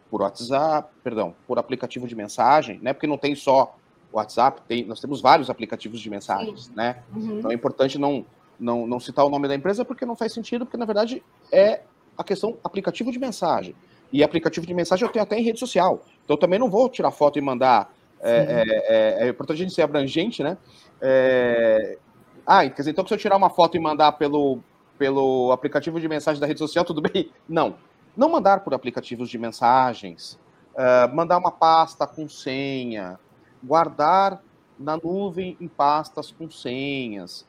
por 0.10 0.22
WhatsApp, 0.22 0.90
perdão, 1.04 1.36
por 1.48 1.58
aplicativo 1.58 2.08
de 2.08 2.16
mensagem, 2.16 2.80
né? 2.82 2.94
Porque 2.94 3.08
não 3.08 3.18
tem 3.18 3.34
só 3.34 3.76
WhatsApp, 4.12 4.62
tem, 4.68 4.86
nós 4.86 5.00
temos 5.00 5.22
vários 5.22 5.50
aplicativos 5.50 6.00
de 6.00 6.10
mensagens, 6.10 6.66
Sim. 6.66 6.72
né? 6.76 7.04
Uhum. 7.16 7.40
Então 7.40 7.52
é 7.52 7.54
importante 7.54 7.98
não, 7.98 8.26
não, 8.60 8.86
não 8.86 9.00
citar 9.00 9.26
o 9.26 9.30
nome 9.30 9.48
da 9.48 9.56
empresa 9.56 9.86
porque 9.86 10.06
não 10.06 10.16
faz 10.16 10.34
sentido, 10.34 10.66
porque 10.66 10.78
na 10.78 10.86
verdade 10.86 11.24
é 11.52 11.82
a 12.18 12.24
questão 12.24 12.58
aplicativo 12.64 13.12
de 13.12 13.20
mensagem. 13.20 13.76
E 14.12 14.24
aplicativo 14.24 14.66
de 14.66 14.74
mensagem 14.74 15.06
eu 15.06 15.12
tenho 15.12 15.24
até 15.24 15.40
em 15.40 15.44
rede 15.44 15.60
social. 15.60 16.04
Então 16.24 16.36
eu 16.36 16.40
também 16.40 16.60
não 16.60 16.70
vou 16.70 16.90
tirar 16.90 17.12
foto 17.12 17.40
e 17.40 17.42
mandar 17.42 17.92
É, 18.24 18.32
é, 18.32 19.24
é, 19.24 19.26
é, 19.26 19.30
importante 19.30 19.58
a 19.58 19.64
gente 19.64 19.74
ser 19.74 19.82
abrangente, 19.82 20.44
né? 20.44 20.56
É... 21.02 21.98
Ah, 22.46 22.62
quer 22.70 22.76
dizer, 22.76 22.92
então 22.92 23.06
se 23.08 23.14
eu 23.14 23.18
tirar 23.18 23.36
uma 23.36 23.50
foto 23.50 23.78
e 23.78 23.80
mandar 23.80 24.12
pelo, 24.12 24.60
pelo 24.98 25.52
aplicativo 25.52 26.00
de 26.00 26.08
mensagem 26.08 26.40
da 26.40 26.46
rede 26.46 26.60
social, 26.60 26.86
tudo 26.86 27.02
bem? 27.02 27.32
Não. 27.50 27.76
Não 28.16 28.30
mandar 28.30 28.60
por 28.60 28.74
aplicativos 28.74 29.30
de 29.30 29.38
mensagens, 29.40 30.38
uh, 30.76 31.16
mandar 31.16 31.38
uma 31.38 31.52
pasta 31.52 32.06
com 32.06 32.28
senha, 32.30 33.20
guardar 33.64 34.42
na 34.78 34.98
nuvem 34.98 35.56
em 35.60 35.68
pastas 35.68 36.32
com 36.32 36.50
senhas. 36.50 37.46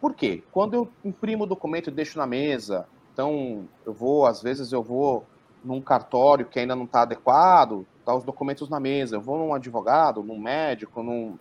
Por 0.00 0.14
quê? 0.14 0.42
Quando 0.52 0.74
eu 0.74 0.88
imprimo 1.04 1.44
o 1.44 1.46
documento 1.46 1.90
e 1.90 1.92
deixo 1.92 2.18
na 2.18 2.26
mesa, 2.26 2.86
então 3.12 3.66
eu 3.84 3.92
vou, 3.92 4.26
às 4.26 4.42
vezes 4.42 4.72
eu 4.72 4.82
vou 4.82 5.24
num 5.64 5.80
cartório 5.80 6.46
que 6.46 6.60
ainda 6.60 6.76
não 6.76 6.84
está 6.84 7.02
adequado, 7.02 7.86
tá 8.04 8.14
os 8.14 8.24
documentos 8.24 8.68
na 8.68 8.78
mesa. 8.78 9.16
Eu 9.16 9.20
vou 9.20 9.38
num 9.38 9.52
advogado, 9.52 10.22
num 10.22 10.38
médico, 10.38 11.02
num, 11.02 11.36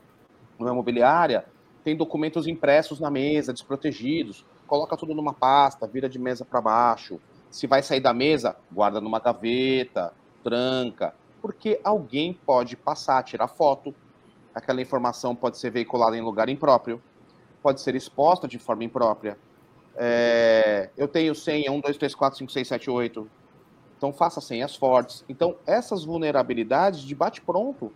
numa 0.58 0.72
imobiliária, 0.72 1.46
tem 1.84 1.96
documentos 1.96 2.48
impressos 2.48 3.00
na 3.00 3.12
mesa, 3.12 3.54
desprotegidos. 3.54 4.44
Coloca 4.66 4.98
tudo 4.98 5.14
numa 5.14 5.34
pasta, 5.34 5.86
vira 5.86 6.10
de 6.10 6.18
mesa 6.18 6.44
para 6.44 6.60
baixo. 6.60 7.20
Se 7.52 7.68
vai 7.68 7.84
sair 7.84 8.00
da 8.00 8.14
mesa, 8.14 8.56
guarda 8.72 9.00
numa 9.00 9.20
gaveta, 9.20 10.12
tranca, 10.44 11.14
porque 11.42 11.80
alguém 11.84 12.34
pode 12.34 12.76
passar, 12.76 13.22
tirar 13.22 13.48
foto. 13.48 13.94
Aquela 14.56 14.82
informação 14.82 15.36
pode 15.36 15.58
ser 15.58 15.70
veiculada 15.70 16.18
em 16.18 16.22
lugar 16.22 16.50
impróprio, 16.50 17.02
pode 17.62 17.82
ser 17.82 17.94
exposta 17.94 18.48
de 18.48 18.58
forma 18.58 18.84
imprópria. 18.84 19.38
É, 19.96 20.90
eu 20.98 21.08
tenho 21.08 21.36
senha 21.36 21.72
1, 21.72 21.80
2, 21.82 21.98
3, 21.98 22.16
4, 22.16 22.40
5, 22.40 22.52
6, 22.52 22.68
7, 22.68 22.90
8 22.90 23.30
então 23.98 24.12
faça 24.14 24.42
senhas 24.42 24.76
fortes. 24.76 25.24
Então 25.28 25.56
essas 25.66 26.04
vulnerabilidades 26.04 27.02
de 27.02 27.16
bate-pronto 27.16 27.92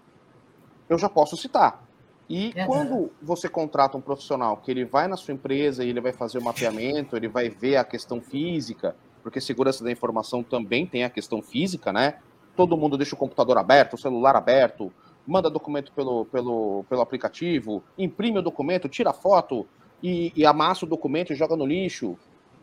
eu 0.87 0.97
já 0.97 1.09
posso 1.09 1.37
citar. 1.37 1.83
E 2.27 2.51
é. 2.55 2.65
quando 2.65 3.11
você 3.21 3.49
contrata 3.49 3.97
um 3.97 4.01
profissional 4.01 4.57
que 4.57 4.69
ele 4.69 4.85
vai 4.85 5.07
na 5.07 5.17
sua 5.17 5.33
empresa 5.33 5.83
e 5.83 5.89
ele 5.89 6.01
vai 6.01 6.11
fazer 6.11 6.37
o 6.37 6.43
mapeamento, 6.43 7.15
ele 7.15 7.27
vai 7.27 7.49
ver 7.49 7.75
a 7.77 7.83
questão 7.83 8.21
física, 8.21 8.95
porque 9.23 9.41
segurança 9.41 9.83
da 9.83 9.91
informação 9.91 10.43
também 10.43 10.85
tem 10.85 11.03
a 11.03 11.09
questão 11.09 11.41
física, 11.41 11.91
né? 11.91 12.19
Todo 12.55 12.77
mundo 12.77 12.97
deixa 12.97 13.15
o 13.15 13.17
computador 13.17 13.57
aberto, 13.57 13.93
o 13.93 13.97
celular 13.97 14.35
aberto, 14.35 14.91
manda 15.29 15.49
documento 15.49 15.91
pelo, 15.91 16.25
pelo, 16.25 16.83
pelo 16.89 17.01
aplicativo, 17.01 17.83
imprime 17.97 18.39
o 18.39 18.41
documento, 18.41 18.89
tira 18.89 19.13
foto 19.13 19.67
e, 20.01 20.33
e 20.35 20.45
amassa 20.45 20.85
o 20.85 20.89
documento 20.89 21.31
e 21.31 21.35
joga 21.35 21.55
no 21.55 21.65
lixo. 21.65 22.17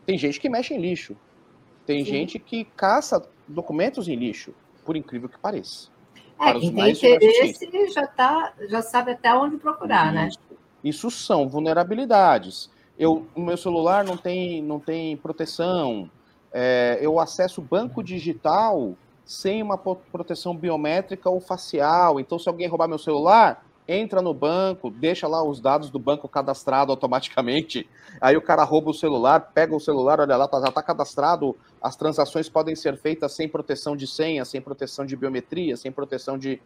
Tem 0.04 0.18
gente 0.18 0.40
que 0.40 0.48
mexe 0.48 0.74
em 0.74 0.80
lixo. 0.80 1.16
Tem 1.86 2.04
Sim. 2.04 2.10
gente 2.10 2.38
que 2.40 2.64
caça 2.76 3.24
documentos 3.46 4.08
em 4.08 4.16
lixo, 4.16 4.52
por 4.84 4.96
incrível 4.96 5.28
que 5.28 5.38
pareça. 5.38 5.88
É, 6.40 6.52
quem 6.52 6.74
tem 6.74 6.90
interesse 6.90 7.92
já, 7.94 8.06
tá, 8.06 8.52
já 8.68 8.82
sabe 8.82 9.12
até 9.12 9.32
onde 9.32 9.56
procurar, 9.56 10.12
né? 10.12 10.28
Isso. 10.28 10.40
né? 10.50 10.56
Isso 10.82 11.10
são 11.10 11.48
vulnerabilidades. 11.48 12.68
Eu, 12.98 13.26
o 13.34 13.40
meu 13.40 13.56
celular 13.56 14.04
não 14.04 14.16
tem, 14.16 14.60
não 14.60 14.80
tem 14.80 15.16
proteção. 15.16 16.10
É, 16.52 16.98
eu 17.00 17.20
acesso 17.20 17.62
banco 17.62 18.02
digital 18.02 18.96
sem 19.26 19.60
uma 19.60 19.76
proteção 19.76 20.56
biométrica 20.56 21.28
ou 21.28 21.40
facial. 21.40 22.20
Então, 22.20 22.38
se 22.38 22.48
alguém 22.48 22.68
roubar 22.68 22.86
meu 22.86 22.96
celular, 22.96 23.66
entra 23.88 24.22
no 24.22 24.32
banco, 24.32 24.88
deixa 24.88 25.26
lá 25.26 25.42
os 25.42 25.60
dados 25.60 25.90
do 25.90 25.98
banco 25.98 26.28
cadastrado 26.28 26.92
automaticamente. 26.92 27.88
Aí 28.20 28.36
o 28.36 28.40
cara 28.40 28.62
rouba 28.62 28.90
o 28.90 28.94
celular, 28.94 29.50
pega 29.52 29.74
o 29.74 29.80
celular, 29.80 30.20
olha 30.20 30.36
lá, 30.36 30.46
tá, 30.46 30.60
já 30.60 30.68
está 30.68 30.80
cadastrado. 30.80 31.56
As 31.82 31.96
transações 31.96 32.48
podem 32.48 32.76
ser 32.76 32.96
feitas 32.96 33.32
sem 33.32 33.48
proteção 33.48 33.96
de 33.96 34.06
senha, 34.06 34.44
sem 34.44 34.60
proteção 34.60 35.04
de 35.04 35.16
biometria, 35.16 35.76
sem 35.76 35.90
proteção 35.90 36.38
de 36.38 36.60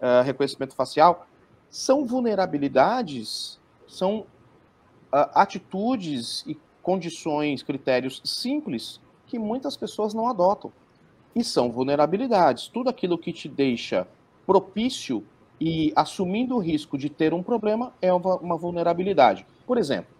uh, 0.00 0.22
reconhecimento 0.24 0.76
facial. 0.76 1.26
São 1.68 2.04
vulnerabilidades, 2.04 3.58
são 3.88 4.20
uh, 4.20 4.26
atitudes 5.34 6.44
e 6.46 6.56
condições, 6.82 7.64
critérios 7.64 8.22
simples 8.24 9.00
que 9.26 9.40
muitas 9.40 9.76
pessoas 9.76 10.14
não 10.14 10.28
adotam. 10.28 10.72
E 11.36 11.44
são 11.44 11.70
vulnerabilidades. 11.70 12.66
Tudo 12.66 12.88
aquilo 12.88 13.18
que 13.18 13.30
te 13.30 13.46
deixa 13.46 14.08
propício 14.46 15.22
e 15.60 15.92
assumindo 15.94 16.56
o 16.56 16.58
risco 16.58 16.96
de 16.96 17.10
ter 17.10 17.34
um 17.34 17.42
problema 17.42 17.92
é 18.00 18.10
uma, 18.12 18.56
vulnerabilidade. 18.56 19.46
Por 19.66 19.76
exemplo, 19.76 20.10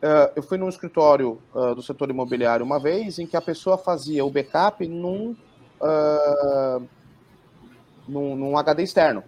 uh, 0.00 0.30
eu 0.36 0.42
fui 0.44 0.56
num 0.56 0.68
escritório 0.68 1.40
uh, 1.52 1.74
do 1.74 1.82
setor 1.82 2.08
imobiliário 2.08 2.64
uma 2.64 2.78
vez 2.78 3.18
em 3.18 3.26
que 3.26 3.36
a 3.36 3.40
pessoa 3.40 3.76
fazia 3.76 4.24
o 4.24 4.30
backup 4.30 4.86
num, 4.86 5.36
uh, 5.80 6.86
num, 8.06 8.36
num, 8.36 8.56
HD 8.56 8.84
externo. 8.84 9.24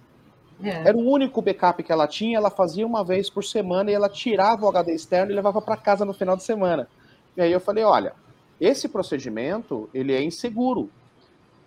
É. 0.63 0.89
Era 0.89 0.97
o 0.97 1.11
único 1.11 1.43
backup 1.43 1.83
que 1.83 1.91
ela 1.91 2.07
tinha, 2.07 2.39
ela 2.39 2.51
fazia 2.51 2.87
uma 2.87 3.05
vez 3.05 3.29
por 3.29 3.45
semana 3.45 3.91
e 3.91 3.95
ela 3.95 4.09
tirava 4.09 4.65
o 4.65 4.69
HD 4.69 4.95
externo 4.95 5.33
e 5.33 5.35
levava 5.35 5.61
para 5.61 5.77
casa 5.77 6.05
no 6.05 6.15
final 6.15 6.37
de 6.37 6.45
semana. 6.45 6.89
E 7.37 7.41
aí 7.41 7.51
eu 7.53 7.61
falei, 7.61 7.85
olha, 7.85 8.15
esse 8.61 8.89
procedimento 8.89 9.91
ele 9.93 10.15
é 10.15 10.23
inseguro, 10.23 10.89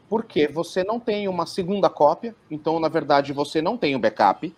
porque 0.09 0.47
você 0.47 0.83
não 0.83 0.99
tem 0.99 1.27
uma 1.27 1.45
segunda 1.45 1.89
cópia, 1.89 2.35
então, 2.49 2.79
na 2.79 2.87
verdade, 2.87 3.31
você 3.31 3.61
não 3.61 3.77
tem 3.77 3.95
o 3.95 3.99
backup, 3.99 4.53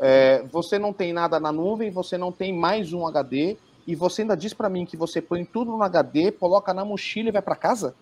é, 0.00 0.42
você 0.50 0.78
não 0.78 0.92
tem 0.92 1.12
nada 1.12 1.38
na 1.38 1.52
nuvem, 1.52 1.90
você 1.90 2.16
não 2.16 2.32
tem 2.32 2.52
mais 2.52 2.92
um 2.92 3.06
HD, 3.06 3.58
e 3.86 3.94
você 3.94 4.22
ainda 4.22 4.36
diz 4.36 4.54
para 4.54 4.68
mim 4.68 4.86
que 4.86 4.96
você 4.96 5.20
põe 5.20 5.44
tudo 5.44 5.72
no 5.72 5.82
HD, 5.82 6.32
coloca 6.32 6.72
na 6.72 6.84
mochila 6.84 7.28
e 7.28 7.32
vai 7.32 7.42
para 7.42 7.56
casa? 7.56 7.94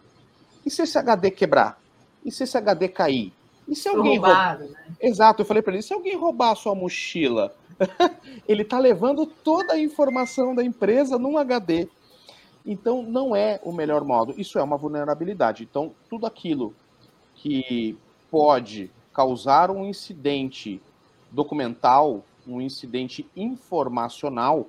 E 0.64 0.70
se 0.70 0.82
esse 0.82 0.96
HD 0.96 1.30
quebrar? 1.30 1.80
E 2.24 2.30
se 2.30 2.44
esse 2.44 2.56
HD 2.56 2.88
cair? 2.88 3.32
E 3.68 3.74
se 3.74 3.88
alguém 3.88 4.18
roubar? 4.18 4.58
Né? 4.60 4.68
Exato, 5.00 5.42
eu 5.42 5.46
falei 5.46 5.62
para 5.62 5.72
ele, 5.72 5.82
se 5.82 5.92
alguém 5.92 6.16
roubar 6.16 6.52
a 6.52 6.56
sua 6.56 6.74
mochila, 6.74 7.54
ele 8.46 8.62
está 8.62 8.78
levando 8.78 9.26
toda 9.26 9.74
a 9.74 9.78
informação 9.78 10.54
da 10.54 10.62
empresa 10.62 11.18
num 11.18 11.36
HD. 11.36 11.88
Então, 12.66 13.02
não 13.02 13.34
é 13.34 13.60
o 13.62 13.72
melhor 13.72 14.04
modo. 14.04 14.34
Isso 14.36 14.58
é 14.58 14.62
uma 14.62 14.76
vulnerabilidade. 14.76 15.62
Então, 15.62 15.92
tudo 16.10 16.26
aquilo 16.26 16.74
que 17.34 17.96
pode 18.30 18.90
causar 19.14 19.70
um 19.70 19.86
incidente 19.86 20.82
documental, 21.30 22.24
um 22.46 22.60
incidente 22.60 23.26
informacional, 23.36 24.66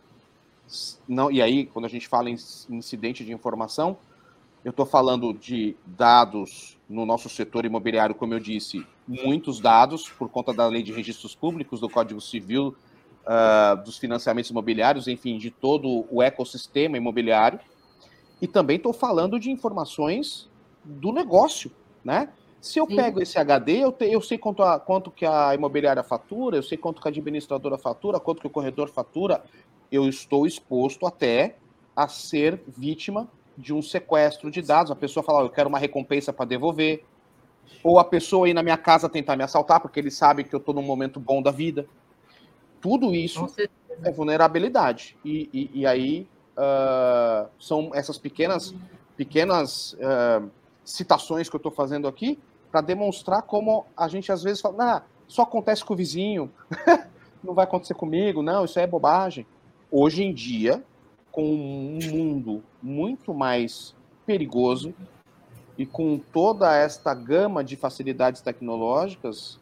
não, 1.07 1.31
e 1.31 1.41
aí, 1.41 1.65
quando 1.65 1.85
a 1.85 1.89
gente 1.89 2.07
fala 2.07 2.29
em 2.29 2.37
incidente 2.69 3.23
de 3.23 3.31
informação, 3.31 3.97
eu 4.63 4.71
estou 4.71 4.85
falando 4.85 5.33
de 5.33 5.75
dados 5.85 6.77
no 6.89 7.05
nosso 7.05 7.29
setor 7.29 7.65
imobiliário, 7.65 8.13
como 8.13 8.33
eu 8.33 8.39
disse, 8.39 8.85
muitos 9.07 9.59
dados, 9.59 10.09
por 10.09 10.29
conta 10.29 10.53
da 10.53 10.67
lei 10.67 10.83
de 10.83 10.91
registros 10.91 11.33
públicos, 11.33 11.79
do 11.79 11.89
Código 11.89 12.19
Civil, 12.19 12.75
uh, 13.23 13.81
dos 13.83 13.97
financiamentos 13.97 14.51
imobiliários, 14.51 15.07
enfim, 15.07 15.37
de 15.37 15.51
todo 15.51 16.05
o 16.11 16.21
ecossistema 16.21 16.97
imobiliário. 16.97 17.59
E 18.41 18.47
também 18.47 18.77
estou 18.77 18.93
falando 18.93 19.39
de 19.39 19.49
informações 19.49 20.49
do 20.83 21.11
negócio, 21.11 21.71
né? 22.03 22.29
Se 22.59 22.79
eu 22.79 22.87
Sim. 22.87 22.95
pego 22.95 23.21
esse 23.21 23.37
HD, 23.37 23.83
eu, 23.83 23.91
te, 23.91 24.05
eu 24.05 24.21
sei 24.21 24.37
quanto, 24.37 24.63
a, 24.63 24.79
quanto 24.79 25.11
que 25.11 25.25
a 25.25 25.53
imobiliária 25.53 26.03
fatura, 26.03 26.57
eu 26.57 26.63
sei 26.63 26.77
quanto 26.77 27.01
que 27.01 27.07
a 27.07 27.11
administradora 27.11 27.77
fatura, 27.77 28.19
quanto 28.19 28.41
que 28.41 28.47
o 28.47 28.49
corretor 28.49 28.89
fatura, 28.89 29.43
eu 29.91 30.07
estou 30.07 30.45
exposto 30.45 31.05
até 31.05 31.57
a 31.95 32.07
ser 32.07 32.61
vítima 32.67 33.27
de 33.57 33.73
um 33.73 33.81
sequestro 33.81 34.51
de 34.51 34.61
dados. 34.61 34.91
A 34.91 34.95
pessoa 34.95 35.23
fala, 35.23 35.39
oh, 35.39 35.45
eu 35.45 35.49
quero 35.49 35.69
uma 35.69 35.79
recompensa 35.79 36.31
para 36.33 36.45
devolver. 36.45 37.03
Ou 37.83 37.99
a 37.99 38.03
pessoa 38.03 38.49
ir 38.49 38.53
na 38.53 38.63
minha 38.63 38.77
casa 38.77 39.09
tentar 39.09 39.35
me 39.35 39.43
assaltar, 39.43 39.79
porque 39.79 39.99
ele 39.99 40.11
sabe 40.11 40.43
que 40.43 40.53
eu 40.53 40.59
estou 40.59 40.73
num 40.73 40.81
momento 40.81 41.19
bom 41.19 41.41
da 41.41 41.51
vida. 41.51 41.87
Tudo 42.81 43.13
isso 43.15 43.47
é 44.03 44.11
vulnerabilidade. 44.11 45.17
E, 45.23 45.49
e, 45.53 45.81
e 45.81 45.85
aí 45.85 46.27
uh, 46.57 47.49
são 47.59 47.91
essas 47.93 48.17
pequenas, 48.17 48.73
pequenas 49.15 49.93
uh, 49.93 50.49
citações 50.83 51.49
que 51.49 51.55
eu 51.55 51.59
estou 51.59 51.71
fazendo 51.71 52.07
aqui 52.07 52.39
para 52.71 52.81
demonstrar 52.81 53.43
como 53.43 53.85
a 53.95 54.07
gente 54.07 54.31
às 54.31 54.43
vezes 54.43 54.61
fala, 54.61 54.97
ah, 54.97 55.01
só 55.27 55.43
acontece 55.43 55.85
com 55.85 55.93
o 55.93 55.97
vizinho, 55.97 56.51
não 57.43 57.53
vai 57.53 57.65
acontecer 57.65 57.93
comigo, 57.93 58.41
não, 58.41 58.65
isso 58.65 58.79
é 58.79 58.87
bobagem. 58.87 59.45
Hoje 59.91 60.23
em 60.23 60.33
dia, 60.33 60.83
com 61.31 61.43
um 61.43 61.99
mundo 62.11 62.63
muito 62.81 63.33
mais 63.33 63.95
perigoso 64.25 64.93
e 65.77 65.85
com 65.85 66.17
toda 66.17 66.75
esta 66.75 67.13
gama 67.13 67.63
de 67.63 67.75
facilidades 67.75 68.41
tecnológicas, 68.41 69.59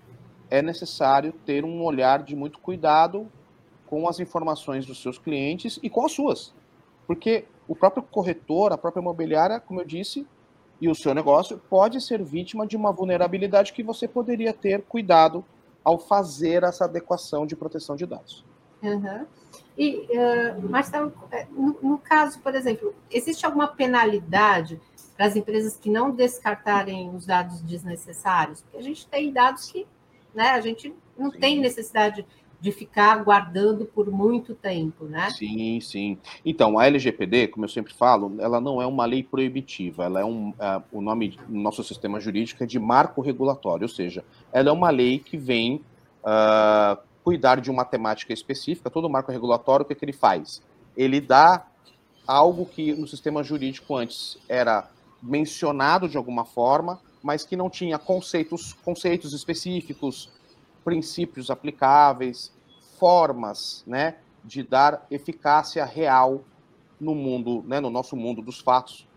é 0.50 0.62
necessário 0.62 1.34
ter 1.46 1.66
um 1.66 1.84
olhar 1.84 2.24
de 2.24 2.36
muito 2.36 2.60
cuidado 2.60 3.28
com 3.86 4.08
as 4.08 4.20
informações 4.20 4.86
dos 4.86 5.02
seus 5.02 5.18
clientes 5.18 5.80
e 5.84 5.90
com 5.90 6.06
as 6.06 6.12
suas. 6.12 6.55
Porque 7.08 7.46
o 7.68 7.76
próprio 7.76 8.04
corretor, 8.04 8.72
a 8.72 8.78
própria 8.78 9.02
imobiliária, 9.02 9.60
como 9.60 9.82
eu 9.82 9.86
disse, 9.86 10.28
e 10.80 10.90
o 10.90 10.96
seu 10.96 11.14
negócio 11.14 11.58
pode 11.70 12.02
ser 12.02 12.22
vítima 12.24 12.68
de 12.68 12.76
uma 12.76 12.92
vulnerabilidade 12.92 13.74
que 13.74 13.84
você 13.84 14.08
poderia 14.08 14.54
ter 14.54 14.82
cuidado 14.84 15.44
ao 15.84 15.98
fazer 15.98 16.64
essa 16.64 16.86
adequação 16.86 17.46
de 17.46 17.56
proteção 17.56 17.96
de 17.96 18.06
dados. 18.06 18.44
Uhum. 18.82 19.26
E, 19.78 20.08
uh, 20.10 20.70
Marcelo, 20.70 21.14
é, 21.32 21.46
no, 21.52 21.78
no, 21.82 21.98
caso, 21.98 22.40
por 22.40 22.54
exemplo, 22.56 22.94
existe 23.10 23.46
alguma 23.46 23.68
penalidade 23.68 24.80
para 25.16 25.28
as 25.28 25.36
empresas 25.36 25.78
que 25.78 25.90
não 25.90 26.12
descartarem 26.12 27.10
os 27.16 27.26
dados 27.26 27.62
desnecessários? 27.62 28.62
Porque 28.62 28.78
a 28.78 28.82
gente 28.82 29.08
tem 29.08 29.32
dados 29.32 29.72
que 29.72 29.88
né? 30.36 30.50
A 30.50 30.60
gente 30.60 30.94
não 31.18 31.32
sim. 31.32 31.40
tem 31.40 31.60
necessidade 31.60 32.26
de 32.60 32.72
ficar 32.72 33.24
guardando 33.24 33.86
por 33.86 34.10
muito 34.10 34.56
tempo, 34.56 35.06
né? 35.06 35.30
Sim, 35.30 35.80
sim. 35.82 36.18
Então, 36.44 36.80
a 36.80 36.86
LGPD, 36.88 37.50
como 37.50 37.66
eu 37.66 37.70
sempre 37.70 37.94
falo, 37.94 38.36
ela 38.40 38.60
não 38.60 38.82
é 38.82 38.86
uma 38.86 39.06
lei 39.06 39.24
proibitiva, 39.24 40.06
ela 40.06 40.20
é 40.20 40.26
um, 40.26 40.50
uh, 40.50 40.84
o 40.92 41.02
nome 41.02 41.38
no 41.48 41.62
nosso 41.62 41.84
sistema 41.84 42.20
jurídico 42.20 42.64
é 42.64 42.68
de 42.68 42.80
marco 42.80 43.22
regulatório, 43.22 43.84
ou 43.84 43.90
seja, 43.90 44.24
ela 44.52 44.70
é 44.70 44.72
uma 44.72 44.90
lei 44.90 45.20
que 45.20 45.38
vem 45.38 45.82
uh, 46.24 46.98
cuidar 47.24 47.60
de 47.60 47.72
uma 47.72 47.84
temática 47.84 48.34
específica. 48.34 48.90
Todo 48.90 49.10
marco 49.10 49.32
regulatório, 49.32 49.84
o 49.84 49.88
que, 49.88 49.94
é 49.94 49.96
que 49.96 50.06
ele 50.06 50.14
faz? 50.14 50.62
Ele 50.96 51.20
dá 51.20 51.66
algo 52.28 52.66
que 52.66 52.94
no 52.94 53.08
sistema 53.08 53.44
jurídico 53.44 53.96
antes 53.96 54.38
era 54.48 54.90
mencionado 55.22 56.08
de 56.08 56.18
alguma 56.18 56.46
forma, 56.46 57.00
mas 57.24 57.44
que 57.44 57.56
não 57.56 57.70
tinha 57.70 57.98
conceitos, 57.98 58.74
conceitos 58.74 59.34
específicos, 59.34 60.30
princípios 60.86 61.50
aplicáveis, 61.50 62.54
formas, 63.00 63.84
né, 63.88 64.18
de 64.44 64.62
dar 64.62 65.06
eficácia 65.10 65.84
real 65.84 66.44
no 67.02 67.16
mundo, 67.16 67.64
né, 67.68 67.80
no 67.80 67.90
nosso 67.90 68.16
mundo 68.16 68.42
dos 68.42 68.60
fatos 68.60 69.08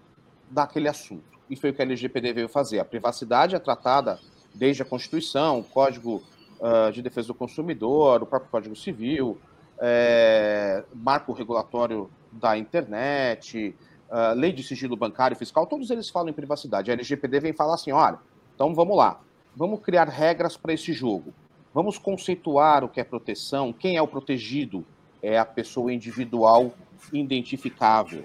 daquele 0.50 0.88
assunto. 0.88 1.38
E 1.48 1.54
foi 1.54 1.70
o 1.70 1.74
que 1.74 1.82
a 1.82 1.84
LGPD 1.84 2.32
veio 2.32 2.48
fazer. 2.48 2.80
A 2.80 2.84
privacidade 2.84 3.54
é 3.54 3.58
tratada 3.58 4.18
desde 4.54 4.82
a 4.82 4.84
Constituição, 4.84 5.60
o 5.60 5.64
Código 5.64 6.22
uh, 6.58 6.90
de 6.90 7.02
Defesa 7.02 7.28
do 7.28 7.34
Consumidor, 7.34 8.22
o 8.22 8.26
próprio 8.26 8.50
Código 8.50 8.74
Civil, 8.74 9.38
é, 9.80 10.84
marco 10.92 11.32
regulatório 11.32 12.10
da 12.32 12.58
internet, 12.58 13.74
uh, 14.10 14.34
lei 14.34 14.52
de 14.52 14.62
sigilo 14.62 14.96
bancário 14.96 15.34
e 15.34 15.38
fiscal, 15.38 15.66
todos 15.66 15.90
eles 15.90 16.08
falam 16.08 16.30
em 16.30 16.32
privacidade. 16.32 16.90
A 16.90 16.94
LGPD 16.94 17.40
vem 17.40 17.52
falar 17.52 17.74
assim: 17.74 17.92
olha, 17.92 18.18
então 18.54 18.74
vamos 18.74 18.96
lá, 18.96 19.20
vamos 19.54 19.80
criar 19.80 20.08
regras 20.08 20.56
para 20.56 20.72
esse 20.72 20.92
jogo. 20.92 21.32
Vamos 21.72 21.98
conceituar 21.98 22.82
o 22.82 22.88
que 22.88 23.00
é 23.00 23.04
proteção, 23.04 23.72
quem 23.72 23.96
é 23.96 24.02
o 24.02 24.08
protegido? 24.08 24.84
É 25.22 25.38
a 25.38 25.44
pessoa 25.44 25.92
individual 25.92 26.72
identificável. 27.12 28.24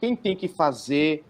Quem 0.00 0.16
tem 0.16 0.36
que 0.36 0.48
fazer, 0.48 1.24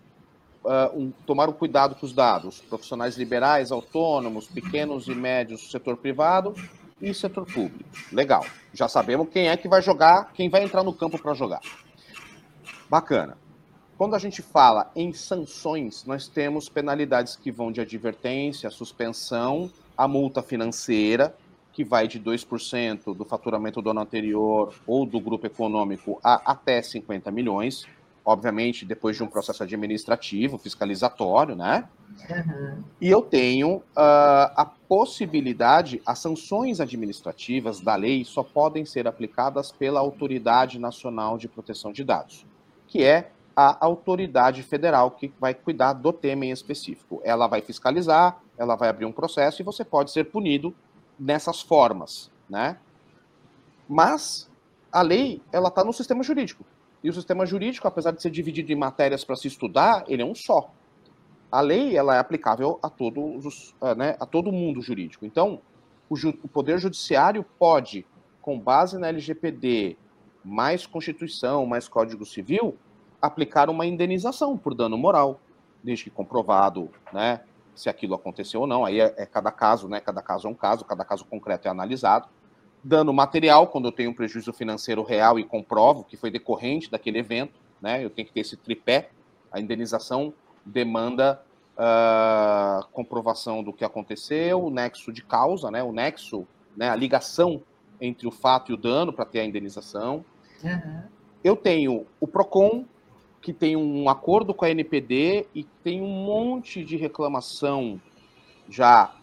uh, 0.65 0.99
um, 0.99 1.13
tomar 1.27 1.49
um 1.49 1.53
cuidado 1.53 1.95
com 1.97 2.07
os 2.07 2.13
dados? 2.13 2.61
Profissionais 2.61 3.17
liberais, 3.17 3.71
autônomos, 3.71 4.47
pequenos 4.47 5.07
e 5.09 5.15
médios, 5.15 5.71
setor 5.71 5.97
privado 5.97 6.55
e 7.01 7.13
setor 7.13 7.45
público. 7.45 7.85
Legal. 8.13 8.45
Já 8.73 8.89
sabemos 8.89 9.29
quem 9.29 9.49
é 9.49 9.57
que 9.57 9.69
vai 9.69 9.83
jogar, 9.83 10.33
quem 10.33 10.49
vai 10.49 10.65
entrar 10.65 10.83
no 10.83 10.93
campo 10.93 11.19
para 11.19 11.35
jogar. 11.35 11.61
Bacana. 12.89 13.37
Quando 13.97 14.17
a 14.17 14.19
gente 14.19 14.43
fala 14.43 14.91
em 14.97 15.13
sanções, 15.13 16.05
nós 16.05 16.27
temos 16.27 16.69
penalidades 16.69 17.37
que 17.37 17.53
vão 17.53 17.71
de 17.71 17.81
advertência, 17.81 18.69
suspensão, 18.71 19.71
a 19.97 20.09
multa 20.09 20.43
financeira, 20.43 21.35
que 21.73 21.85
vai 21.85 22.07
de 22.07 22.21
2% 22.21 23.15
do 23.15 23.25
faturamento 23.25 23.83
do 23.83 23.91
ano 23.91 24.01
anterior 24.01 24.73
ou 24.87 25.05
do 25.05 25.21
grupo 25.21 25.47
econômico 25.47 26.21
a 26.23 26.53
até 26.53 26.81
50 26.81 27.31
milhões, 27.31 27.85
obviamente 28.25 28.85
depois 28.85 29.17
de 29.17 29.23
um 29.23 29.27
processo 29.27 29.63
administrativo, 29.63 30.57
fiscalizatório, 30.57 31.57
né? 31.57 31.89
Uhum. 32.31 32.83
E 33.01 33.11
eu 33.11 33.21
tenho 33.21 33.77
uh, 33.77 33.83
a 33.97 34.71
possibilidade, 34.89 36.01
as 36.07 36.21
sanções 36.21 36.81
administrativas 36.81 37.81
da 37.81 37.97
lei 37.97 38.25
só 38.25 38.43
podem 38.43 38.85
ser 38.85 39.09
aplicadas 39.09 39.73
pela 39.73 39.99
Autoridade 40.01 40.79
Nacional 40.79 41.37
de 41.37 41.49
Proteção 41.49 41.93
de 41.93 42.05
Dados, 42.05 42.47
que 42.87 43.03
é 43.03 43.31
a 43.57 43.85
autoridade 43.85 44.63
federal 44.63 45.11
que 45.11 45.33
vai 45.41 45.55
cuidar 45.55 45.93
do 45.93 46.13
tema 46.13 46.47
em 46.47 46.51
específico. 46.51 47.21
Ela 47.25 47.47
vai 47.47 47.61
fiscalizar, 47.61 48.41
ela 48.57 48.77
vai 48.77 48.89
abrir 48.89 49.05
um 49.05 49.13
processo 49.13 49.61
e 49.61 49.65
você 49.65 49.85
pode 49.85 50.11
ser 50.11 50.25
punido 50.25 50.75
nessas 51.19 51.61
formas, 51.61 52.31
né? 52.49 52.79
Mas 53.89 54.51
a 54.91 55.03
lei, 55.03 55.43
ela 55.53 55.69
está 55.69 55.85
no 55.85 55.93
sistema 55.93 56.23
jurídico. 56.23 56.65
E 57.03 57.11
o 57.11 57.13
sistema 57.13 57.45
jurídico, 57.45 57.87
apesar 57.87 58.13
de 58.13 58.23
ser 58.23 58.31
dividido 58.31 58.73
em 58.73 58.77
matérias 58.77 59.25
para 59.25 59.37
se 59.37 59.49
estudar, 59.49 60.05
ele 60.09 60.23
é 60.23 60.25
um 60.25 60.35
só. 60.35 60.71
A 61.53 61.61
lei, 61.61 61.97
ela 61.97 62.17
é 62.17 62.19
aplicável 62.19 62.79
a 62.83 62.89
todos 62.89 63.45
os, 63.45 63.75
eh, 63.83 63.95
né, 63.95 64.17
a 64.19 64.25
todo 64.25 64.51
mundo 64.51 64.81
jurídico. 64.81 65.27
Então, 65.27 65.61
o, 66.09 66.17
ju 66.17 66.35
o 66.43 66.49
poder 66.49 66.79
judiciário 66.79 67.45
pode, 67.59 68.07
com 68.41 68.59
base 68.59 68.99
na 68.99 69.09
LGPD, 69.09 69.97
mais 70.45 70.87
Constituição, 70.87 71.67
mais 71.67 71.89
Código 71.89 72.25
Civil, 72.25 72.77
aplicar 73.21 73.69
uma 73.69 73.87
indenização 73.87 74.57
por 74.57 74.75
dano 74.75 74.97
moral, 74.97 75.41
desde 75.83 76.05
que 76.05 76.11
comprovado, 76.11 76.91
né, 77.13 77.41
se 77.75 77.89
aquilo 77.89 78.15
aconteceu 78.15 78.63
ou 78.63 78.67
não. 78.67 78.85
Aí 78.85 79.01
é, 79.01 79.15
é, 79.17 79.27
cada 79.27 79.51
caso, 79.51 79.89
né? 79.89 80.01
Cada 80.01 80.23
caso 80.23 80.47
é 80.47 80.51
um 80.51 80.55
caso, 80.55 80.85
cada 80.85 81.05
caso 81.05 81.25
concreto 81.25 81.69
é 81.69 81.71
analisado. 81.71 82.29
Dano 82.83 83.13
material, 83.13 83.69
quando 83.69 83.87
eu 83.87 83.93
tenho 83.93 84.11
um 84.11 84.15
prejuízo 84.15 84.53
financeiro 84.53 85.03
real 85.03 85.39
e 85.39 85.45
comprovo 85.45 86.05
que 86.05 86.17
foi 86.17 86.31
decorrente 86.31 86.91
daquele 86.91 87.19
evento, 87.19 87.59
né? 87.81 88.05
Eu 88.05 88.11
tenho 88.11 88.27
que 88.27 88.35
ter 88.35 88.41
esse 88.41 88.57
tripé. 88.57 89.11
A 89.51 89.61
indenização 89.61 90.35
demanda 90.65 91.41
uh, 91.75 92.87
comprovação 92.93 93.63
do 93.63 93.73
que 93.73 93.85
aconteceu, 93.85 94.65
o 94.65 94.71
nexo 94.71 95.13
de 95.13 95.23
causa, 95.23 95.71
né? 95.71 95.83
O 95.83 95.93
nexo, 95.93 96.47
né? 96.77 96.91
A 96.91 96.97
ligação 96.97 97.63
entre 98.01 98.27
o 98.27 98.31
fato 98.31 98.71
e 98.71 98.75
o 98.75 98.77
dano 98.77 99.13
para 99.13 99.25
ter 99.25 99.41
a 99.41 99.45
indenização. 99.45 100.25
Uhum. 100.63 101.03
Eu 101.43 101.57
tenho 101.57 102.07
o 102.21 102.27
PROCON, 102.27 102.85
que 103.45 103.53
tem 103.53 103.77
um 103.77 104.09
acordo 104.09 104.55
com 104.55 104.65
a 104.65 104.71
NPD 104.71 105.47
e 105.55 105.65
tem 105.85 106.01
um 106.01 106.09
monte 106.09 106.83
de 106.83 106.97
reclamação 106.97 108.01
já 108.71 109.15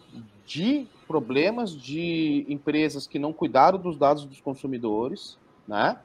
de 0.46 0.86
problemas 1.08 1.74
de 1.74 2.46
empresas 2.48 3.04
que 3.04 3.18
não 3.18 3.32
cuidaram 3.32 3.80
dos 3.80 3.98
dados 3.98 4.24
dos 4.24 4.40
consumidores, 4.40 5.36
né? 5.66 5.98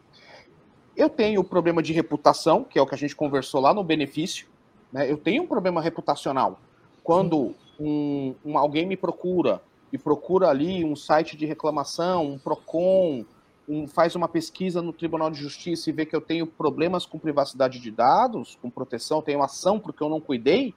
Eu 0.95 1.11
tenho 1.11 1.41
o 1.41 1.43
problema 1.43 1.83
de 1.83 1.93
reputação, 1.93 2.63
que 2.63 2.79
é 2.79 2.81
o 2.81 2.87
que 2.87 2.95
a 2.95 2.97
gente 2.97 3.15
conversou 3.15 3.61
lá 3.61 3.71
no 3.71 3.83
benefício, 3.83 4.47
né? 4.91 5.09
Eu 5.09 5.17
tenho 5.17 5.43
um 5.43 5.47
problema 5.47 5.79
reputacional. 5.79 6.59
Quando 7.03 7.53
um, 7.79 8.33
um, 8.43 8.57
alguém 8.57 8.87
me 8.87 8.97
procura 8.97 9.61
e 9.93 9.97
procura 9.97 10.49
ali 10.49 10.83
um 10.83 10.95
site 10.95 11.37
de 11.37 11.45
reclamação, 11.45 12.25
um 12.25 12.39
Procon, 12.39 13.23
um, 13.67 13.87
faz 13.87 14.15
uma 14.15 14.27
pesquisa 14.27 14.81
no 14.81 14.93
Tribunal 14.93 15.29
de 15.29 15.39
Justiça 15.39 15.89
e 15.89 15.93
vê 15.93 16.05
que 16.05 16.15
eu 16.15 16.21
tenho 16.21 16.47
problemas 16.47 17.05
com 17.05 17.19
privacidade 17.19 17.79
de 17.79 17.91
dados, 17.91 18.57
com 18.61 18.69
proteção, 18.69 19.21
tenho 19.21 19.43
ação 19.43 19.79
porque 19.79 20.01
eu 20.01 20.09
não 20.09 20.21
cuidei, 20.21 20.73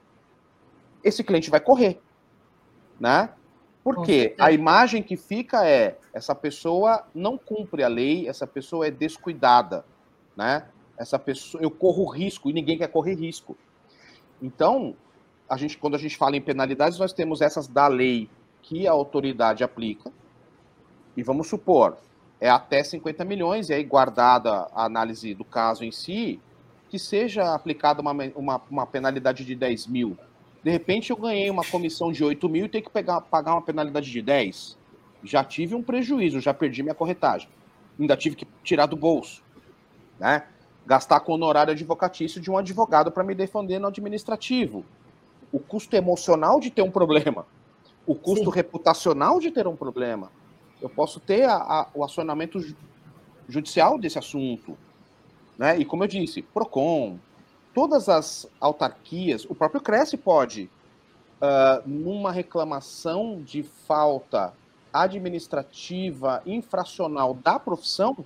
esse 1.04 1.22
cliente 1.22 1.50
vai 1.50 1.60
correr, 1.60 2.00
né? 2.98 3.30
Porque 3.82 4.34
a 4.38 4.52
imagem 4.52 5.02
que 5.02 5.16
fica 5.16 5.66
é 5.66 5.96
essa 6.12 6.34
pessoa 6.34 7.06
não 7.14 7.38
cumpre 7.38 7.82
a 7.82 7.88
lei, 7.88 8.28
essa 8.28 8.46
pessoa 8.46 8.86
é 8.86 8.90
descuidada, 8.90 9.84
né? 10.36 10.66
Essa 10.98 11.18
pessoa, 11.18 11.62
eu 11.62 11.70
corro 11.70 12.04
risco 12.04 12.50
e 12.50 12.52
ninguém 12.52 12.76
quer 12.76 12.88
correr 12.88 13.14
risco. 13.14 13.56
Então, 14.42 14.94
a 15.48 15.56
gente, 15.56 15.78
quando 15.78 15.94
a 15.94 15.98
gente 15.98 16.16
fala 16.16 16.36
em 16.36 16.42
penalidades, 16.42 16.98
nós 16.98 17.12
temos 17.12 17.40
essas 17.40 17.66
da 17.66 17.88
lei 17.88 18.28
que 18.60 18.86
a 18.86 18.92
autoridade 18.92 19.64
aplica. 19.64 20.12
E 21.16 21.22
vamos 21.22 21.48
supor, 21.48 21.96
é 22.40 22.48
até 22.48 22.82
50 22.82 23.24
milhões, 23.24 23.68
e 23.68 23.74
aí 23.74 23.84
guardada 23.84 24.66
a 24.74 24.86
análise 24.86 25.34
do 25.34 25.44
caso 25.44 25.84
em 25.84 25.92
si, 25.92 26.40
que 26.88 26.98
seja 26.98 27.54
aplicada 27.54 28.00
uma, 28.00 28.12
uma, 28.34 28.62
uma 28.70 28.86
penalidade 28.86 29.44
de 29.44 29.54
10 29.54 29.86
mil. 29.86 30.16
De 30.62 30.70
repente 30.70 31.10
eu 31.10 31.16
ganhei 31.16 31.50
uma 31.50 31.64
comissão 31.64 32.10
de 32.10 32.24
8 32.24 32.48
mil 32.48 32.66
e 32.66 32.68
tenho 32.68 32.84
que 32.84 32.90
pegar, 32.90 33.20
pagar 33.20 33.52
uma 33.52 33.62
penalidade 33.62 34.10
de 34.10 34.22
10. 34.22 34.76
Já 35.22 35.44
tive 35.44 35.74
um 35.74 35.82
prejuízo, 35.82 36.40
já 36.40 36.54
perdi 36.54 36.82
minha 36.82 36.94
corretagem. 36.94 37.48
Ainda 37.98 38.16
tive 38.16 38.36
que 38.36 38.46
tirar 38.64 38.86
do 38.86 38.96
bolso. 38.96 39.42
Né? 40.18 40.42
Gastar 40.86 41.20
com 41.20 41.32
honorário 41.32 41.72
advocatício 41.72 42.40
de 42.40 42.50
um 42.50 42.56
advogado 42.56 43.12
para 43.12 43.22
me 43.22 43.34
defender 43.34 43.78
no 43.78 43.88
administrativo. 43.88 44.84
O 45.52 45.58
custo 45.58 45.94
emocional 45.94 46.58
de 46.58 46.70
ter 46.70 46.82
um 46.82 46.90
problema. 46.90 47.46
O 48.06 48.14
custo 48.14 48.46
Sim. 48.46 48.56
reputacional 48.56 49.38
de 49.38 49.50
ter 49.50 49.66
um 49.66 49.76
problema 49.76 50.30
eu 50.80 50.88
posso 50.88 51.20
ter 51.20 51.44
a, 51.44 51.56
a, 51.56 51.88
o 51.94 52.04
acionamento 52.04 52.60
judicial 53.48 53.98
desse 53.98 54.18
assunto. 54.18 54.76
Né? 55.58 55.78
E 55.78 55.84
como 55.84 56.04
eu 56.04 56.08
disse, 56.08 56.42
PROCON, 56.42 57.18
todas 57.74 58.08
as 58.08 58.48
autarquias, 58.60 59.44
o 59.44 59.54
próprio 59.54 59.80
Cresce 59.80 60.16
pode, 60.16 60.70
uh, 61.40 61.88
numa 61.88 62.32
reclamação 62.32 63.42
de 63.42 63.62
falta 63.62 64.54
administrativa, 64.92 66.42
infracional 66.46 67.34
da 67.34 67.58
profissão, 67.58 68.16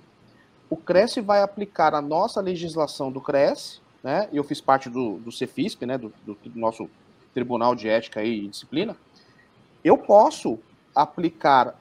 o 0.69 0.75
Cresce 0.75 1.21
vai 1.21 1.41
aplicar 1.41 1.93
a 1.93 2.01
nossa 2.01 2.41
legislação 2.41 3.11
do 3.11 3.21
Cresce, 3.21 3.79
né? 4.03 4.29
eu 4.31 4.43
fiz 4.43 4.61
parte 4.61 4.89
do, 4.89 5.17
do 5.17 5.31
CEFISP, 5.31 5.85
né? 5.85 5.97
do, 5.97 6.11
do 6.25 6.37
nosso 6.55 6.89
Tribunal 7.33 7.75
de 7.75 7.89
Ética 7.89 8.23
e 8.23 8.47
Disciplina, 8.47 8.95
eu 9.83 9.97
posso 9.97 10.57
aplicar 10.95 11.75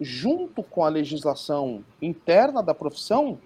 junto 0.00 0.62
com 0.62 0.84
a 0.84 0.88
legislação 0.88 1.84
interna 2.00 2.62
da 2.62 2.74
profissão, 2.74 3.38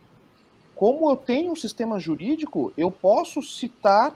como 0.74 1.10
eu 1.10 1.16
tenho 1.16 1.52
um 1.52 1.56
sistema 1.56 1.98
jurídico, 1.98 2.72
eu 2.76 2.90
posso 2.90 3.42
citar 3.42 4.14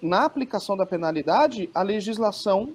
na 0.00 0.24
aplicação 0.24 0.76
da 0.76 0.84
penalidade 0.84 1.70
a 1.72 1.82
legislação 1.82 2.74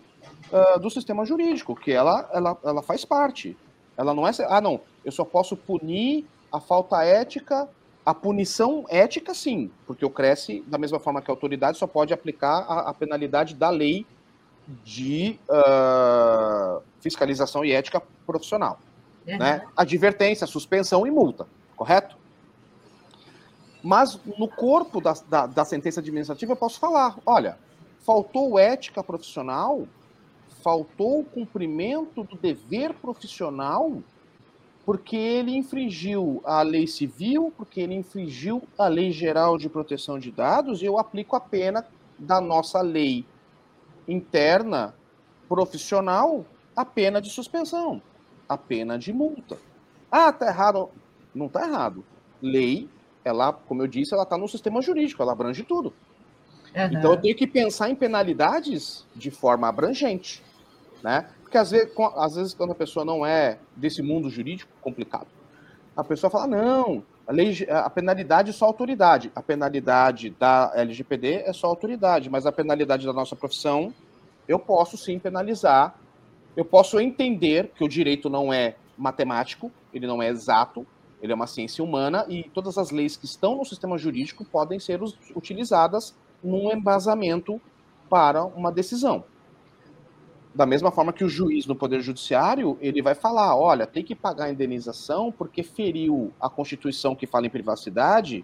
uh, 0.51 0.79
do 0.79 0.89
sistema 0.89 1.25
jurídico, 1.25 1.75
que 1.75 1.91
ela, 1.91 2.29
ela, 2.33 2.57
ela 2.63 2.81
faz 2.81 3.03
parte. 3.03 3.57
Ela 3.97 4.13
não 4.13 4.27
é. 4.27 4.31
Ah, 4.47 4.61
não, 4.61 4.79
eu 5.03 5.11
só 5.11 5.25
posso 5.25 5.57
punir 5.57 6.25
a 6.51 6.59
falta 6.59 7.03
ética, 7.03 7.67
a 8.05 8.13
punição 8.13 8.85
ética, 8.87 9.33
sim, 9.33 9.69
porque 9.85 10.05
o 10.05 10.09
Cresce, 10.09 10.63
da 10.67 10.77
mesma 10.77 10.99
forma 10.99 11.21
que 11.21 11.29
a 11.29 11.33
autoridade, 11.33 11.77
só 11.77 11.85
pode 11.85 12.13
aplicar 12.13 12.59
a, 12.59 12.89
a 12.89 12.93
penalidade 12.93 13.53
da 13.53 13.69
lei 13.69 14.05
de 14.83 15.39
uh, 15.49 16.81
fiscalização 16.99 17.63
e 17.63 17.71
ética 17.71 18.01
profissional. 18.25 18.79
Uhum. 19.25 19.37
Né? 19.37 19.61
Advertência, 19.75 20.45
suspensão 20.45 21.07
e 21.07 21.11
multa, 21.11 21.47
correto? 21.75 22.17
Mas 23.83 24.19
no 24.37 24.47
corpo 24.47 24.99
da, 24.99 25.13
da, 25.29 25.45
da 25.45 25.65
sentença 25.65 25.99
administrativa 25.99 26.51
eu 26.51 26.57
posso 26.57 26.79
falar: 26.79 27.17
olha, 27.25 27.57
faltou 27.99 28.59
ética 28.59 29.03
profissional, 29.03 29.87
faltou 30.61 31.21
o 31.21 31.25
cumprimento 31.25 32.23
do 32.23 32.35
dever 32.35 32.93
profissional, 32.95 34.01
porque 34.85 35.15
ele 35.15 35.55
infringiu 35.55 36.41
a 36.43 36.61
lei 36.61 36.87
civil, 36.87 37.53
porque 37.55 37.79
ele 37.79 37.93
infringiu 37.93 38.63
a 38.77 38.87
lei 38.87 39.11
geral 39.11 39.57
de 39.57 39.69
proteção 39.69 40.17
de 40.19 40.31
dados, 40.31 40.81
e 40.81 40.85
eu 40.85 40.97
aplico 40.97 41.35
a 41.35 41.39
pena 41.39 41.85
da 42.17 42.41
nossa 42.41 42.81
lei 42.81 43.25
interna 44.07 44.93
profissional, 45.47 46.45
a 46.75 46.85
pena 46.85 47.21
de 47.21 47.29
suspensão, 47.29 48.01
a 48.47 48.57
pena 48.57 48.97
de 48.97 49.11
multa. 49.11 49.57
Ah, 50.11 50.31
tá 50.31 50.47
errado. 50.47 50.89
Não 51.33 51.49
tá 51.49 51.67
errado. 51.67 52.03
Lei, 52.41 52.89
ela, 53.23 53.51
como 53.51 53.81
eu 53.81 53.87
disse, 53.87 54.13
ela 54.13 54.23
está 54.23 54.37
no 54.37 54.47
sistema 54.47 54.81
jurídico, 54.81 55.21
ela 55.21 55.31
abrange 55.31 55.63
tudo. 55.63 55.93
Uhum. 56.75 56.85
Então 56.85 57.11
eu 57.11 57.21
tenho 57.21 57.35
que 57.35 57.47
pensar 57.47 57.89
em 57.89 57.95
penalidades 57.95 59.05
de 59.15 59.31
forma 59.31 59.67
abrangente, 59.67 60.43
né? 61.03 61.29
Porque 61.41 61.57
às 61.57 61.71
vezes, 61.71 61.91
às 62.15 62.35
vezes 62.35 62.53
quando 62.53 62.71
a 62.71 62.75
pessoa 62.75 63.05
não 63.05 63.25
é 63.25 63.57
desse 63.75 64.01
mundo 64.01 64.29
jurídico 64.29 64.71
complicado, 64.81 65.27
a 65.97 66.03
pessoa 66.03 66.29
fala 66.29 66.45
não, 66.45 67.03
a, 67.25 67.31
lei, 67.31 67.67
a 67.67 67.89
penalidade 67.89 68.51
é 68.51 68.53
só 68.53 68.65
autoridade, 68.65 69.31
a 69.35 69.41
penalidade 69.41 70.29
da 70.29 70.71
LGPD 70.75 71.41
é 71.43 71.51
só 71.51 71.65
autoridade, 71.65 72.29
mas 72.29 72.45
a 72.45 72.51
penalidade 72.51 73.03
da 73.03 73.11
nossa 73.11 73.35
profissão 73.35 73.91
eu 74.47 74.59
posso 74.59 74.95
sim 74.95 75.17
penalizar, 75.17 75.95
eu 76.55 76.63
posso 76.63 76.99
entender 76.99 77.71
que 77.75 77.83
o 77.83 77.89
direito 77.89 78.29
não 78.29 78.53
é 78.53 78.75
matemático, 78.95 79.71
ele 79.91 80.05
não 80.05 80.21
é 80.21 80.29
exato, 80.29 80.85
ele 81.19 81.31
é 81.31 81.35
uma 81.35 81.47
ciência 81.47 81.83
humana 81.83 82.25
e 82.29 82.43
todas 82.43 82.77
as 82.77 82.91
leis 82.91 83.17
que 83.17 83.25
estão 83.25 83.57
no 83.57 83.65
sistema 83.65 83.97
jurídico 83.97 84.45
podem 84.45 84.79
ser 84.79 85.01
utilizadas 85.35 86.15
num 86.43 86.71
embasamento 86.71 87.59
para 88.07 88.45
uma 88.45 88.71
decisão. 88.71 89.23
Da 90.53 90.65
mesma 90.65 90.91
forma 90.91 91.13
que 91.13 91.23
o 91.23 91.29
juiz 91.29 91.65
no 91.65 91.75
Poder 91.75 92.01
Judiciário, 92.01 92.77
ele 92.81 93.01
vai 93.01 93.13
falar, 93.13 93.55
olha, 93.55 93.85
tem 93.85 94.03
que 94.03 94.15
pagar 94.15 94.45
a 94.45 94.51
indenização 94.51 95.31
porque 95.31 95.61
feriu 95.61 96.31
a 96.39 96.49
Constituição 96.49 97.15
que 97.15 97.27
fala 97.27 97.45
em 97.45 97.49
privacidade, 97.49 98.43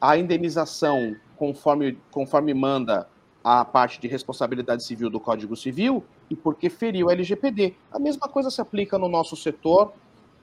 a 0.00 0.16
indenização, 0.16 1.14
conforme, 1.36 1.98
conforme 2.10 2.54
manda 2.54 3.06
a 3.44 3.64
parte 3.64 4.00
de 4.00 4.08
responsabilidade 4.08 4.82
civil 4.82 5.08
do 5.08 5.20
Código 5.20 5.54
Civil, 5.54 6.02
e 6.28 6.34
porque 6.34 6.68
feriu 6.68 7.08
a 7.08 7.12
LGPD. 7.12 7.74
A 7.92 7.98
mesma 7.98 8.28
coisa 8.28 8.50
se 8.50 8.60
aplica 8.60 8.98
no 8.98 9.08
nosso 9.08 9.36
setor 9.36 9.92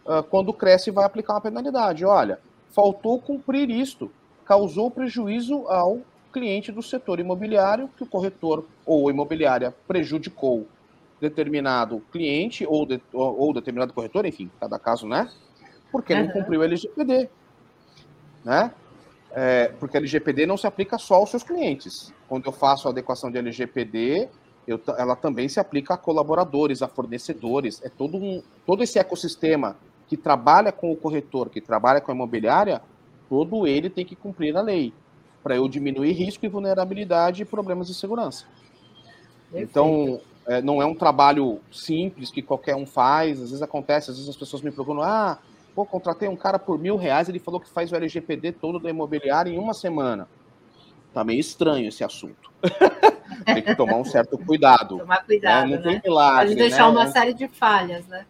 uh, 0.05 0.23
quando 0.23 0.53
cresce 0.53 0.89
vai 0.89 1.05
aplicar 1.05 1.33
uma 1.33 1.41
penalidade. 1.41 2.05
Olha, 2.05 2.39
faltou 2.69 3.19
cumprir 3.19 3.69
isto, 3.69 4.09
causou 4.45 4.89
prejuízo 4.89 5.67
ao 5.67 6.01
cliente 6.31 6.71
do 6.71 6.81
setor 6.81 7.19
imobiliário 7.19 7.89
que 7.95 8.03
o 8.03 8.07
corretor 8.07 8.65
ou 8.85 9.09
imobiliária 9.09 9.75
prejudicou 9.87 10.65
determinado 11.23 12.01
cliente 12.11 12.65
ou, 12.67 12.85
de, 12.85 13.01
ou, 13.13 13.39
ou, 13.39 13.53
determinado 13.53 13.93
corretor, 13.93 14.25
enfim, 14.25 14.51
cada 14.59 14.77
caso, 14.77 15.07
né? 15.07 15.29
Porque 15.91 16.13
não 16.13 16.27
cumpriu 16.27 16.59
o 16.59 16.63
LGPD, 16.63 17.29
né? 18.43 18.71
É, 19.31 19.69
porque 19.79 19.97
a 19.97 19.99
LGPD 19.99 20.45
não 20.45 20.57
se 20.57 20.67
aplica 20.67 20.97
só 20.97 21.15
aos 21.15 21.29
seus 21.29 21.43
clientes. 21.43 22.13
Quando 22.27 22.45
eu 22.45 22.51
faço 22.51 22.87
a 22.87 22.91
adequação 22.91 23.31
de 23.31 23.37
LGPD, 23.37 24.29
eu, 24.67 24.79
ela 24.97 25.15
também 25.15 25.47
se 25.49 25.59
aplica 25.59 25.95
a 25.95 25.97
colaboradores, 25.97 26.81
a 26.81 26.87
fornecedores. 26.87 27.81
É 27.83 27.89
todo, 27.89 28.17
um, 28.17 28.43
todo 28.65 28.83
esse 28.83 28.99
ecossistema 28.99 29.75
que 30.07 30.17
trabalha 30.17 30.71
com 30.71 30.91
o 30.91 30.95
corretor, 30.95 31.49
que 31.49 31.61
trabalha 31.61 32.01
com 32.01 32.11
a 32.11 32.15
imobiliária, 32.15 32.81
todo 33.29 33.65
ele 33.65 33.89
tem 33.89 34.05
que 34.05 34.15
cumprir 34.15 34.55
a 34.55 34.61
lei 34.61 34.93
para 35.41 35.55
eu 35.55 35.67
diminuir 35.67 36.11
risco 36.11 36.45
e 36.45 36.49
vulnerabilidade 36.49 37.41
e 37.41 37.45
problemas 37.45 37.87
de 37.87 37.93
segurança. 37.93 38.45
Perfeito. 39.51 39.69
Então, 39.69 40.21
é, 40.47 40.61
não 40.61 40.81
é 40.81 40.85
um 40.85 40.95
trabalho 40.95 41.59
simples 41.71 42.31
que 42.31 42.41
qualquer 42.41 42.75
um 42.75 42.85
faz. 42.85 43.41
Às 43.41 43.49
vezes 43.49 43.61
acontece, 43.61 44.11
às 44.11 44.17
vezes 44.17 44.29
as 44.29 44.37
pessoas 44.37 44.61
me 44.61 44.71
procuram, 44.71 45.01
ah, 45.01 45.37
pô, 45.73 45.85
contratei 45.85 46.27
um 46.27 46.35
cara 46.35 46.59
por 46.59 46.77
mil 46.77 46.95
reais, 46.97 47.29
ele 47.29 47.39
falou 47.39 47.59
que 47.59 47.69
faz 47.69 47.91
o 47.91 47.95
LGPD 47.95 48.53
todo 48.53 48.79
da 48.79 48.89
imobiliária 48.89 49.49
em 49.49 49.57
uma 49.57 49.73
semana. 49.73 50.27
Tá 51.13 51.23
meio 51.23 51.39
estranho 51.39 51.87
esse 51.87 52.03
assunto. 52.03 52.51
tem 53.45 53.61
que 53.61 53.75
tomar 53.75 53.97
um 53.97 54.05
certo 54.05 54.37
cuidado. 54.37 54.97
Tomar 54.97 55.23
cuidado, 55.25 55.69
né? 55.69 55.75
Não 55.75 55.83
tem 55.83 55.93
né? 55.95 56.01
milagre, 56.03 56.47
Pode 56.47 56.55
deixar 56.55 56.83
né? 56.83 56.89
uma 56.89 57.07
série 57.11 57.33
de 57.33 57.47
falhas, 57.47 58.07
né? 58.07 58.25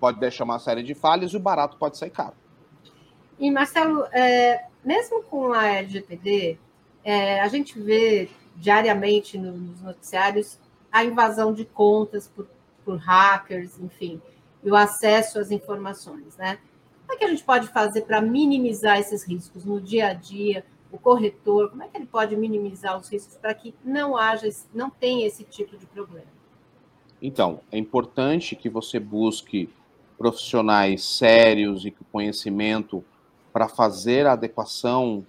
Pode 0.00 0.18
deixar 0.18 0.44
uma 0.44 0.58
série 0.58 0.82
de 0.82 0.94
falhas 0.94 1.32
e 1.32 1.36
o 1.36 1.40
barato 1.40 1.76
pode 1.76 1.96
sair 1.96 2.10
caro. 2.10 2.34
E, 3.38 3.50
Marcelo, 3.50 4.04
é, 4.12 4.64
mesmo 4.84 5.22
com 5.24 5.52
a 5.52 5.66
LGPD, 5.66 6.58
é, 7.04 7.40
a 7.40 7.48
gente 7.48 7.78
vê 7.78 8.28
diariamente 8.56 9.38
nos 9.38 9.80
noticiários 9.82 10.58
a 10.92 11.04
invasão 11.04 11.52
de 11.52 11.64
contas 11.64 12.28
por, 12.28 12.46
por 12.84 12.96
hackers, 12.98 13.78
enfim, 13.80 14.20
e 14.62 14.70
o 14.70 14.76
acesso 14.76 15.38
às 15.38 15.50
informações, 15.50 16.36
né? 16.36 16.58
Como 17.06 17.14
é 17.14 17.16
que 17.16 17.24
a 17.24 17.28
gente 17.28 17.42
pode 17.42 17.68
fazer 17.68 18.02
para 18.02 18.20
minimizar 18.20 18.98
esses 18.98 19.24
riscos 19.24 19.64
no 19.64 19.80
dia 19.80 20.08
a 20.08 20.12
dia? 20.12 20.64
O 20.90 20.98
corretor, 20.98 21.70
como 21.70 21.82
é 21.82 21.88
que 21.88 21.96
ele 21.96 22.06
pode 22.06 22.36
minimizar 22.36 22.98
os 22.98 23.08
riscos 23.08 23.36
para 23.36 23.54
que 23.54 23.74
não 23.82 24.16
haja, 24.16 24.48
não 24.74 24.90
tenha 24.90 25.26
esse 25.26 25.42
tipo 25.42 25.76
de 25.76 25.86
problema? 25.86 26.26
Então, 27.20 27.60
é 27.70 27.78
importante 27.78 28.54
que 28.54 28.68
você 28.68 29.00
busque 29.00 29.70
profissionais 30.18 31.04
sérios 31.04 31.84
e 31.84 31.90
com 31.90 32.04
conhecimento 32.12 33.04
para 33.52 33.68
fazer 33.68 34.26
a 34.26 34.32
adequação 34.32 35.26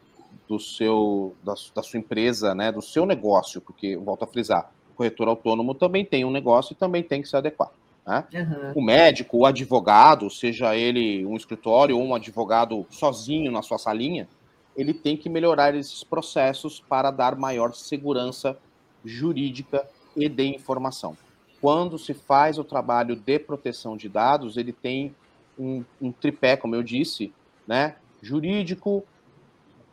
do 0.48 0.60
seu, 0.60 1.36
da, 1.44 1.54
da, 1.74 1.84
sua 1.84 2.00
empresa, 2.00 2.54
né, 2.54 2.72
do 2.72 2.82
seu 2.82 3.06
negócio, 3.06 3.62
porque, 3.62 3.96
volto 3.98 4.24
a 4.24 4.28
frisar, 4.28 4.72
corretor 4.94 5.28
autônomo 5.28 5.74
também 5.74 6.06
tem 6.06 6.26
um 6.26 6.32
negócio 6.32 6.74
e 6.74 6.76
também 6.76 7.04
tem 7.04 7.22
que 7.22 7.28
se 7.28 7.36
adequar. 7.36 7.72
Né? 8.06 8.26
Uhum. 8.34 8.74
O 8.76 8.82
médico, 8.84 9.38
o 9.38 9.46
advogado, 9.46 10.30
seja 10.30 10.76
ele 10.76 11.26
um 11.26 11.36
escritório 11.36 11.98
ou 11.98 12.04
um 12.04 12.16
advogado 12.16 12.86
sozinho 12.90 13.52
na 13.52 13.62
sua 13.62 13.78
salinha, 13.78 14.28
ele 14.76 14.94
tem 14.94 15.16
que 15.16 15.30
melhorar 15.30 15.76
esses 15.76 16.04
processos 16.04 16.80
para 16.80 17.12
dar 17.12 17.36
maior 17.36 17.74
segurança 17.74 18.58
jurídica 19.06 19.88
e 20.16 20.28
de 20.28 20.46
informação. 20.48 21.16
Quando 21.62 21.98
se 21.98 22.14
faz 22.14 22.58
o 22.58 22.64
trabalho 22.64 23.16
de 23.16 23.40
proteção 23.40 23.96
de 23.96 24.10
dados, 24.10 24.58
ele 24.58 24.74
tem 24.74 25.16
um, 25.58 25.84
um 26.02 26.12
tripé, 26.12 26.58
como 26.58 26.76
eu 26.76 26.84
disse, 26.84 27.32
né? 27.68 27.96
jurídico, 28.22 29.04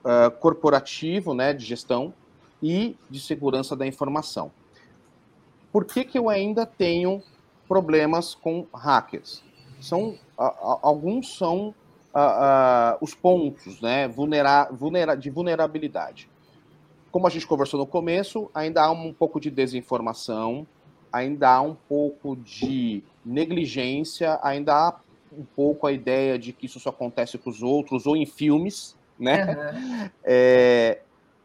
uh, 0.04 0.30
corporativo, 0.38 1.34
né, 1.34 1.52
de 1.52 1.64
gestão 1.64 2.14
e 2.62 2.96
de 3.10 3.20
segurança 3.20 3.74
da 3.74 3.86
informação. 3.86 4.50
Por 5.72 5.85
que, 5.85 6.04
que 6.04 6.18
eu 6.18 6.28
ainda 6.28 6.66
tenho 6.66 7.22
problemas 7.68 8.35
com 8.35 8.66
hackers? 8.74 9.42
São, 9.80 10.11
uh, 10.38 10.78
alguns 10.83 11.37
são 11.37 11.74
uh, 12.14 12.98
os 13.00 13.14
pontos 13.14 13.80
né, 13.80 14.09
vulnera 14.09 14.68
vulnera 14.70 15.16
de 15.16 15.30
vulnerabilidade. 15.30 16.28
Como 17.11 17.26
a 17.26 17.30
gente 17.30 17.46
conversou 17.46 17.78
no 17.78 17.87
começo, 17.87 18.50
ainda 18.54 18.85
há 18.85 18.90
um 18.90 19.12
pouco 19.12 19.40
de 19.40 19.50
desinformação, 19.50 20.66
ainda 21.12 21.48
há 21.48 21.61
um 21.61 21.74
pouco 21.74 22.37
de 22.37 23.02
negligência, 23.24 24.38
ainda 24.42 24.74
há 24.74 25.00
um 25.33 25.44
pouco 25.44 25.87
a 25.87 25.92
ideia 25.92 26.38
de 26.38 26.52
que 26.52 26.66
isso 26.66 26.78
só 26.78 26.90
acontece 26.90 27.38
com 27.38 27.50
os 27.50 27.62
outros 27.62 28.06
ou 28.06 28.16
em 28.16 28.26
filmes, 28.26 28.96
né? 29.18 29.44
Uhum. 29.44 30.11
É, 30.24 31.00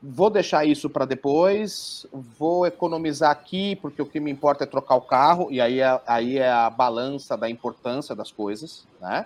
vou 0.07 0.29
deixar 0.29 0.65
isso 0.65 0.87
para 0.87 1.03
depois, 1.03 2.05
vou 2.13 2.65
economizar 2.65 3.31
aqui, 3.31 3.75
porque 3.77 4.01
o 4.01 4.05
que 4.05 4.19
me 4.19 4.29
importa 4.29 4.63
é 4.63 4.67
trocar 4.67 4.95
o 4.95 5.01
carro, 5.01 5.47
e 5.49 5.59
aí 5.59 5.79
é, 5.79 6.01
aí 6.05 6.37
é 6.37 6.51
a 6.51 6.69
balança 6.69 7.35
da 7.35 7.49
importância 7.49 8.15
das 8.15 8.31
coisas, 8.31 8.85
né? 9.01 9.25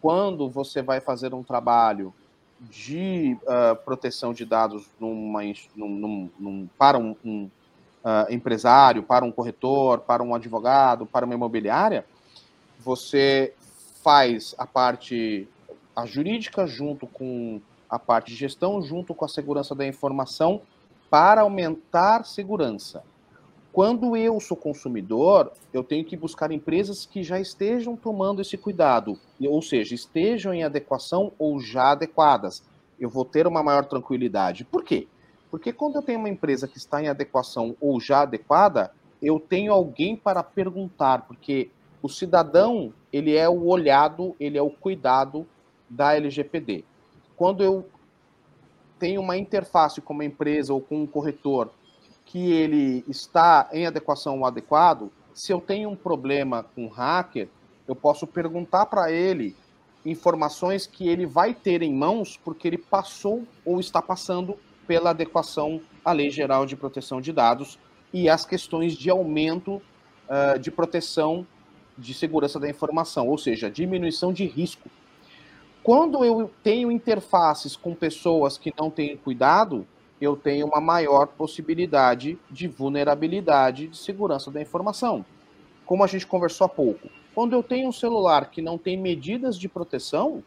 Quando 0.00 0.48
você 0.48 0.80
vai 0.80 1.00
fazer 1.00 1.34
um 1.34 1.42
trabalho 1.42 2.14
de 2.58 3.36
uh, 3.42 3.76
proteção 3.84 4.32
de 4.32 4.44
dados 4.44 4.86
numa, 4.98 5.42
num, 5.76 5.88
num, 5.88 6.30
num, 6.38 6.68
para 6.78 6.96
um, 6.96 7.14
um 7.24 7.50
uh, 8.02 8.32
empresário, 8.32 9.02
para 9.02 9.24
um 9.24 9.32
corretor, 9.32 10.00
para 10.00 10.22
um 10.22 10.34
advogado, 10.34 11.04
para 11.04 11.26
uma 11.26 11.34
imobiliária, 11.34 12.06
você 12.78 13.52
faz 14.02 14.54
a 14.56 14.66
parte 14.66 15.46
a 15.94 16.06
jurídica 16.06 16.66
junto 16.66 17.06
com 17.08 17.60
a 17.88 17.98
parte 17.98 18.32
de 18.32 18.36
gestão, 18.36 18.82
junto 18.82 19.14
com 19.14 19.24
a 19.24 19.28
segurança 19.28 19.74
da 19.74 19.86
informação, 19.86 20.62
para 21.10 21.42
aumentar 21.42 22.24
segurança. 22.24 23.02
Quando 23.72 24.16
eu 24.16 24.40
sou 24.40 24.56
consumidor, 24.56 25.52
eu 25.72 25.84
tenho 25.84 26.04
que 26.04 26.16
buscar 26.16 26.50
empresas 26.50 27.06
que 27.06 27.22
já 27.22 27.38
estejam 27.38 27.96
tomando 27.96 28.42
esse 28.42 28.56
cuidado, 28.56 29.18
ou 29.40 29.62
seja, 29.62 29.94
estejam 29.94 30.52
em 30.52 30.64
adequação 30.64 31.32
ou 31.38 31.60
já 31.60 31.92
adequadas. 31.92 32.62
Eu 32.98 33.08
vou 33.08 33.24
ter 33.24 33.46
uma 33.46 33.62
maior 33.62 33.84
tranquilidade. 33.84 34.64
Por 34.64 34.82
quê? 34.82 35.06
Porque 35.50 35.72
quando 35.72 35.96
eu 35.96 36.02
tenho 36.02 36.18
uma 36.18 36.28
empresa 36.28 36.66
que 36.66 36.76
está 36.76 37.02
em 37.02 37.08
adequação 37.08 37.76
ou 37.80 38.00
já 38.00 38.22
adequada, 38.22 38.92
eu 39.22 39.38
tenho 39.38 39.72
alguém 39.72 40.16
para 40.16 40.42
perguntar, 40.42 41.26
porque 41.26 41.70
o 42.02 42.08
cidadão, 42.08 42.92
ele 43.12 43.36
é 43.36 43.48
o 43.48 43.66
olhado, 43.66 44.34
ele 44.38 44.58
é 44.58 44.62
o 44.62 44.70
cuidado 44.70 45.46
da 45.88 46.14
LGPD. 46.14 46.84
Quando 47.38 47.62
eu 47.62 47.88
tenho 48.98 49.20
uma 49.20 49.36
interface 49.36 50.00
com 50.00 50.12
uma 50.12 50.24
empresa 50.24 50.74
ou 50.74 50.80
com 50.80 51.02
um 51.02 51.06
corretor 51.06 51.70
que 52.26 52.52
ele 52.52 53.04
está 53.08 53.70
em 53.72 53.86
adequação 53.86 54.40
ou 54.40 54.44
adequado, 54.44 55.10
se 55.32 55.52
eu 55.52 55.60
tenho 55.60 55.88
um 55.88 55.94
problema 55.94 56.64
com 56.74 56.88
hacker, 56.88 57.48
eu 57.86 57.94
posso 57.94 58.26
perguntar 58.26 58.86
para 58.86 59.12
ele 59.12 59.56
informações 60.04 60.84
que 60.84 61.08
ele 61.08 61.26
vai 61.26 61.54
ter 61.54 61.80
em 61.80 61.94
mãos 61.94 62.36
porque 62.44 62.66
ele 62.66 62.76
passou 62.76 63.44
ou 63.64 63.78
está 63.78 64.02
passando 64.02 64.58
pela 64.84 65.10
adequação 65.10 65.80
à 66.04 66.10
Lei 66.10 66.30
Geral 66.30 66.66
de 66.66 66.74
Proteção 66.74 67.20
de 67.20 67.32
Dados 67.32 67.78
e 68.12 68.28
as 68.28 68.44
questões 68.44 68.94
de 68.94 69.10
aumento 69.10 69.80
uh, 70.28 70.58
de 70.58 70.72
proteção 70.72 71.46
de 71.96 72.12
segurança 72.14 72.58
da 72.58 72.68
informação, 72.68 73.28
ou 73.28 73.38
seja, 73.38 73.70
diminuição 73.70 74.32
de 74.32 74.44
risco. 74.44 74.90
Quando 75.88 76.22
eu 76.22 76.50
tenho 76.62 76.92
interfaces 76.92 77.74
com 77.74 77.94
pessoas 77.94 78.58
que 78.58 78.74
não 78.78 78.90
têm 78.90 79.16
cuidado, 79.16 79.86
eu 80.20 80.36
tenho 80.36 80.66
uma 80.66 80.82
maior 80.82 81.28
possibilidade 81.28 82.38
de 82.50 82.68
vulnerabilidade 82.68 83.88
de 83.88 83.96
segurança 83.96 84.50
da 84.50 84.60
informação. 84.60 85.24
Como 85.86 86.04
a 86.04 86.06
gente 86.06 86.26
conversou 86.26 86.66
há 86.66 86.68
pouco, 86.68 87.08
quando 87.34 87.54
eu 87.54 87.62
tenho 87.62 87.88
um 87.88 87.92
celular 87.92 88.50
que 88.50 88.60
não 88.60 88.76
tem 88.76 88.98
medidas 88.98 89.58
de 89.58 89.66
proteção, 89.66 90.44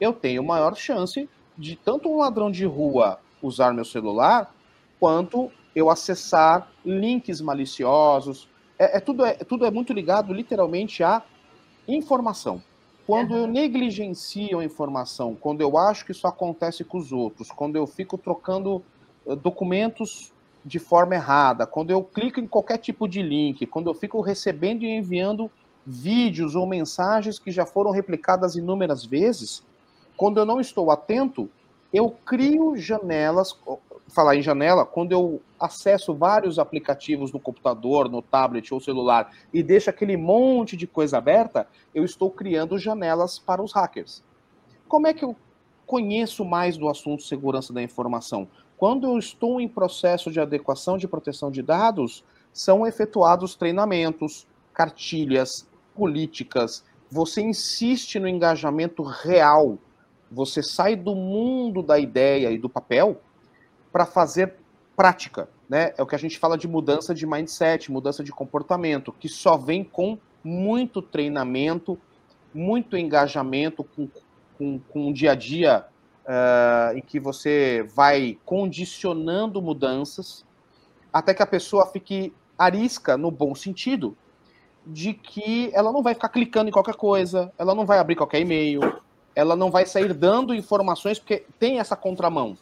eu 0.00 0.12
tenho 0.12 0.44
maior 0.44 0.76
chance 0.76 1.28
de 1.58 1.74
tanto 1.74 2.08
um 2.08 2.18
ladrão 2.18 2.48
de 2.48 2.64
rua 2.64 3.18
usar 3.42 3.74
meu 3.74 3.84
celular, 3.84 4.54
quanto 5.00 5.50
eu 5.74 5.90
acessar 5.90 6.70
links 6.84 7.40
maliciosos. 7.40 8.48
É, 8.78 8.98
é 8.98 9.00
tudo, 9.00 9.24
é, 9.24 9.34
tudo 9.34 9.66
é 9.66 9.70
muito 9.72 9.92
ligado 9.92 10.32
literalmente 10.32 11.02
à 11.02 11.24
informação. 11.88 12.62
Quando 13.06 13.36
eu 13.36 13.46
negligencio 13.46 14.58
a 14.58 14.64
informação, 14.64 15.36
quando 15.36 15.60
eu 15.60 15.78
acho 15.78 16.04
que 16.04 16.10
isso 16.10 16.26
acontece 16.26 16.82
com 16.82 16.98
os 16.98 17.12
outros, 17.12 17.52
quando 17.52 17.76
eu 17.76 17.86
fico 17.86 18.18
trocando 18.18 18.82
documentos 19.42 20.32
de 20.64 20.80
forma 20.80 21.14
errada, 21.14 21.66
quando 21.66 21.92
eu 21.92 22.02
clico 22.02 22.40
em 22.40 22.48
qualquer 22.48 22.78
tipo 22.78 23.06
de 23.06 23.22
link, 23.22 23.64
quando 23.66 23.88
eu 23.88 23.94
fico 23.94 24.20
recebendo 24.20 24.82
e 24.82 24.96
enviando 24.96 25.48
vídeos 25.86 26.56
ou 26.56 26.66
mensagens 26.66 27.38
que 27.38 27.52
já 27.52 27.64
foram 27.64 27.92
replicadas 27.92 28.56
inúmeras 28.56 29.04
vezes, 29.04 29.62
quando 30.16 30.38
eu 30.38 30.44
não 30.44 30.58
estou 30.58 30.90
atento, 30.90 31.48
eu 31.92 32.10
crio 32.10 32.76
janelas, 32.76 33.56
falar 34.08 34.36
em 34.36 34.42
janela, 34.42 34.86
quando 34.86 35.12
eu 35.12 35.42
acesso 35.58 36.14
vários 36.14 36.58
aplicativos 36.58 37.32
no 37.32 37.40
computador, 37.40 38.08
no 38.08 38.22
tablet 38.22 38.72
ou 38.72 38.80
celular 38.80 39.32
e 39.52 39.62
deixo 39.62 39.90
aquele 39.90 40.16
monte 40.16 40.76
de 40.76 40.86
coisa 40.86 41.18
aberta, 41.18 41.66
eu 41.94 42.04
estou 42.04 42.30
criando 42.30 42.78
janelas 42.78 43.38
para 43.38 43.62
os 43.62 43.72
hackers. 43.72 44.22
Como 44.88 45.06
é 45.06 45.14
que 45.14 45.24
eu 45.24 45.34
conheço 45.86 46.44
mais 46.44 46.76
do 46.76 46.88
assunto 46.88 47.22
segurança 47.22 47.72
da 47.72 47.82
informação? 47.82 48.48
Quando 48.76 49.08
eu 49.08 49.18
estou 49.18 49.60
em 49.60 49.68
processo 49.68 50.30
de 50.30 50.38
adequação 50.38 50.98
de 50.98 51.08
proteção 51.08 51.50
de 51.50 51.62
dados, 51.62 52.24
são 52.52 52.86
efetuados 52.86 53.56
treinamentos, 53.56 54.46
cartilhas, 54.72 55.68
políticas. 55.94 56.84
Você 57.10 57.40
insiste 57.40 58.18
no 58.18 58.28
engajamento 58.28 59.02
real. 59.02 59.78
Você 60.30 60.62
sai 60.62 60.94
do 60.94 61.14
mundo 61.14 61.82
da 61.82 61.98
ideia 61.98 62.50
e 62.50 62.58
do 62.58 62.68
papel 62.68 63.20
para 63.96 64.04
fazer 64.04 64.56
prática. 64.94 65.48
Né? 65.66 65.94
É 65.96 66.02
o 66.02 66.06
que 66.06 66.14
a 66.14 66.18
gente 66.18 66.38
fala 66.38 66.58
de 66.58 66.68
mudança 66.68 67.14
de 67.14 67.26
mindset, 67.26 67.90
mudança 67.90 68.22
de 68.22 68.30
comportamento, 68.30 69.10
que 69.10 69.26
só 69.26 69.56
vem 69.56 69.82
com 69.82 70.18
muito 70.44 71.00
treinamento, 71.00 71.98
muito 72.52 72.94
engajamento 72.94 73.82
com, 73.82 74.06
com, 74.58 74.78
com 74.80 75.08
o 75.08 75.14
dia 75.14 75.32
a 75.32 75.34
dia 75.34 75.86
uh, 76.26 76.98
em 76.98 77.00
que 77.00 77.18
você 77.18 77.88
vai 77.94 78.38
condicionando 78.44 79.62
mudanças 79.62 80.44
até 81.10 81.32
que 81.32 81.42
a 81.42 81.46
pessoa 81.46 81.86
fique 81.86 82.34
arisca 82.58 83.16
no 83.16 83.30
bom 83.30 83.54
sentido 83.54 84.14
de 84.86 85.14
que 85.14 85.70
ela 85.72 85.90
não 85.90 86.02
vai 86.02 86.12
ficar 86.12 86.28
clicando 86.28 86.68
em 86.68 86.72
qualquer 86.72 86.96
coisa, 86.96 87.50
ela 87.56 87.74
não 87.74 87.86
vai 87.86 87.98
abrir 87.98 88.14
qualquer 88.14 88.42
e-mail, 88.42 89.00
ela 89.34 89.56
não 89.56 89.70
vai 89.70 89.86
sair 89.86 90.12
dando 90.12 90.54
informações 90.54 91.18
porque 91.18 91.46
tem 91.58 91.78
essa 91.78 91.96
contramão. 91.96 92.58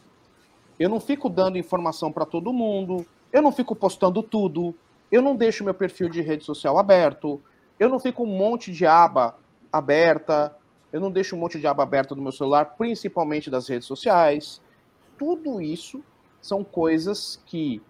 Eu 0.79 0.89
não 0.89 0.99
fico 0.99 1.29
dando 1.29 1.57
informação 1.57 2.11
para 2.11 2.25
todo 2.25 2.51
mundo, 2.51 3.05
eu 3.31 3.41
não 3.41 3.51
fico 3.51 3.75
postando 3.75 4.21
tudo, 4.21 4.75
eu 5.11 5.21
não 5.21 5.35
deixo 5.35 5.63
meu 5.63 5.73
perfil 5.73 6.09
de 6.09 6.21
rede 6.21 6.43
social 6.43 6.77
aberto, 6.77 7.41
eu 7.79 7.89
não 7.89 7.99
fico 7.99 8.23
um 8.23 8.37
monte 8.37 8.71
de 8.71 8.85
aba 8.85 9.35
aberta, 9.71 10.55
eu 10.91 10.99
não 10.99 11.11
deixo 11.11 11.35
um 11.35 11.39
monte 11.39 11.59
de 11.59 11.67
aba 11.67 11.83
aberta 11.83 12.15
no 12.15 12.21
meu 12.21 12.31
celular, 12.31 12.75
principalmente 12.77 13.49
das 13.49 13.67
redes 13.67 13.87
sociais. 13.87 14.61
Tudo 15.17 15.61
isso 15.61 16.03
são 16.41 16.63
coisas 16.63 17.41
que 17.45 17.81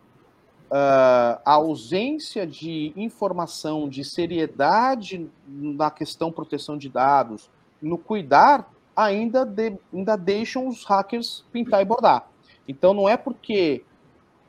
uh, 0.65 1.41
a 1.45 1.53
ausência 1.53 2.45
de 2.45 2.93
informação, 2.95 3.87
de 3.87 4.03
seriedade 4.03 5.29
na 5.47 5.91
questão 5.91 6.31
proteção 6.31 6.77
de 6.77 6.89
dados, 6.89 7.49
no 7.81 7.97
cuidar, 7.97 8.71
ainda, 8.95 9.45
de, 9.45 9.77
ainda 9.93 10.15
deixam 10.15 10.67
os 10.67 10.83
hackers 10.85 11.45
pintar 11.51 11.81
e 11.81 11.85
bordar. 11.85 12.27
Então 12.67 12.93
não 12.93 13.07
é 13.07 13.15
porque 13.17 13.83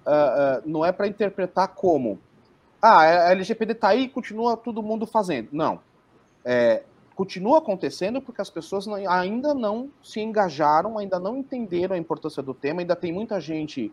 uh, 0.07 0.61
uh, 0.61 0.62
não 0.64 0.85
é 0.85 0.92
para 0.92 1.07
interpretar 1.07 1.68
como 1.68 2.18
ah, 2.81 3.00
a 3.00 3.31
LGPD 3.33 3.72
está 3.72 3.88
aí 3.88 4.02
e 4.02 4.09
continua 4.09 4.57
todo 4.57 4.83
mundo 4.83 5.07
fazendo. 5.07 5.48
Não. 5.52 5.81
É, 6.44 6.85
continua 7.16 7.59
acontecendo 7.59 8.20
porque 8.20 8.40
as 8.40 8.50
pessoas 8.50 8.87
não, 8.87 8.94
ainda 9.11 9.55
não 9.55 9.90
se 10.02 10.20
engajaram, 10.20 10.98
ainda 10.98 11.18
não 11.18 11.37
entenderam 11.37 11.96
a 11.96 11.98
importância 11.98 12.42
do 12.42 12.55
tema, 12.55 12.83
ainda 12.83 12.94
tem 12.94 13.12
muita 13.12 13.40
gente 13.40 13.92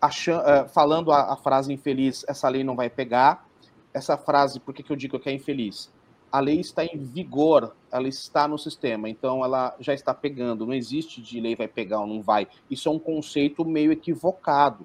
achando, 0.00 0.40
uh, 0.40 0.68
falando 0.68 1.12
a, 1.12 1.32
a, 1.32 1.36
frase 1.36 1.72
infeliz, 1.72 2.24
essa 2.26 2.48
lei 2.48 2.64
não 2.64 2.74
vai 2.74 2.90
pegar. 2.90 3.46
Essa 3.92 4.16
frase, 4.16 4.58
por 4.58 4.74
que, 4.74 4.82
que 4.82 4.90
eu 4.90 4.96
digo 4.96 5.20
que 5.20 5.28
é 5.28 5.32
infeliz? 5.32 5.92
A 6.34 6.40
lei 6.40 6.58
está 6.58 6.84
em 6.84 6.98
vigor, 6.98 7.76
ela 7.92 8.08
está 8.08 8.48
no 8.48 8.58
sistema, 8.58 9.08
então 9.08 9.44
ela 9.44 9.72
já 9.78 9.94
está 9.94 10.12
pegando. 10.12 10.66
Não 10.66 10.74
existe 10.74 11.22
de 11.22 11.38
lei 11.38 11.54
vai 11.54 11.68
pegar 11.68 12.00
ou 12.00 12.08
não 12.08 12.20
vai. 12.20 12.48
Isso 12.68 12.88
é 12.88 12.90
um 12.90 12.98
conceito 12.98 13.64
meio 13.64 13.92
equivocado. 13.92 14.84